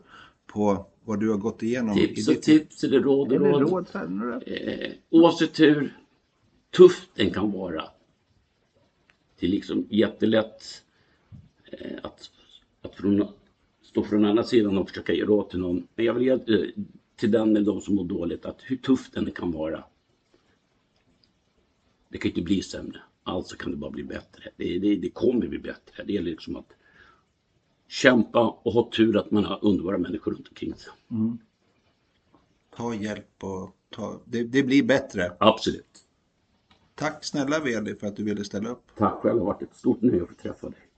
[0.47, 1.95] på vad du har gått igenom.
[1.95, 3.71] Tips i och tips, eller råd och Eller råd.
[3.71, 3.89] råd.
[3.89, 4.41] Så här, några...
[4.41, 5.97] Eh, oavsett hur
[6.77, 7.85] tuff den kan vara.
[9.41, 10.83] Det är liksom jättelätt
[11.73, 12.31] eh, att,
[12.83, 13.27] att från,
[13.83, 15.87] stå från andra sidan och försöka ge råd till någon.
[15.95, 16.69] Men jag vill ge eh,
[17.21, 19.85] till den eller de som mår dåligt att hur tuff den kan vara.
[22.09, 23.03] Det kan inte bli sämre.
[23.23, 24.51] Alltså kan det bara bli bättre.
[24.57, 26.05] Det, det, det kommer bli bättre.
[26.05, 26.73] Det gäller liksom att
[27.89, 30.93] kämpa och ha tur att man har underbara människor runt omkring sig.
[32.77, 34.21] Ta hjälp och ta...
[34.25, 35.37] Det, det blir bättre.
[35.41, 36.07] Absolut.
[36.95, 38.85] Tack snälla Veli för att du ville ställa upp.
[38.97, 40.90] Tack själv, det har varit ett stort nöje att få träffa dig.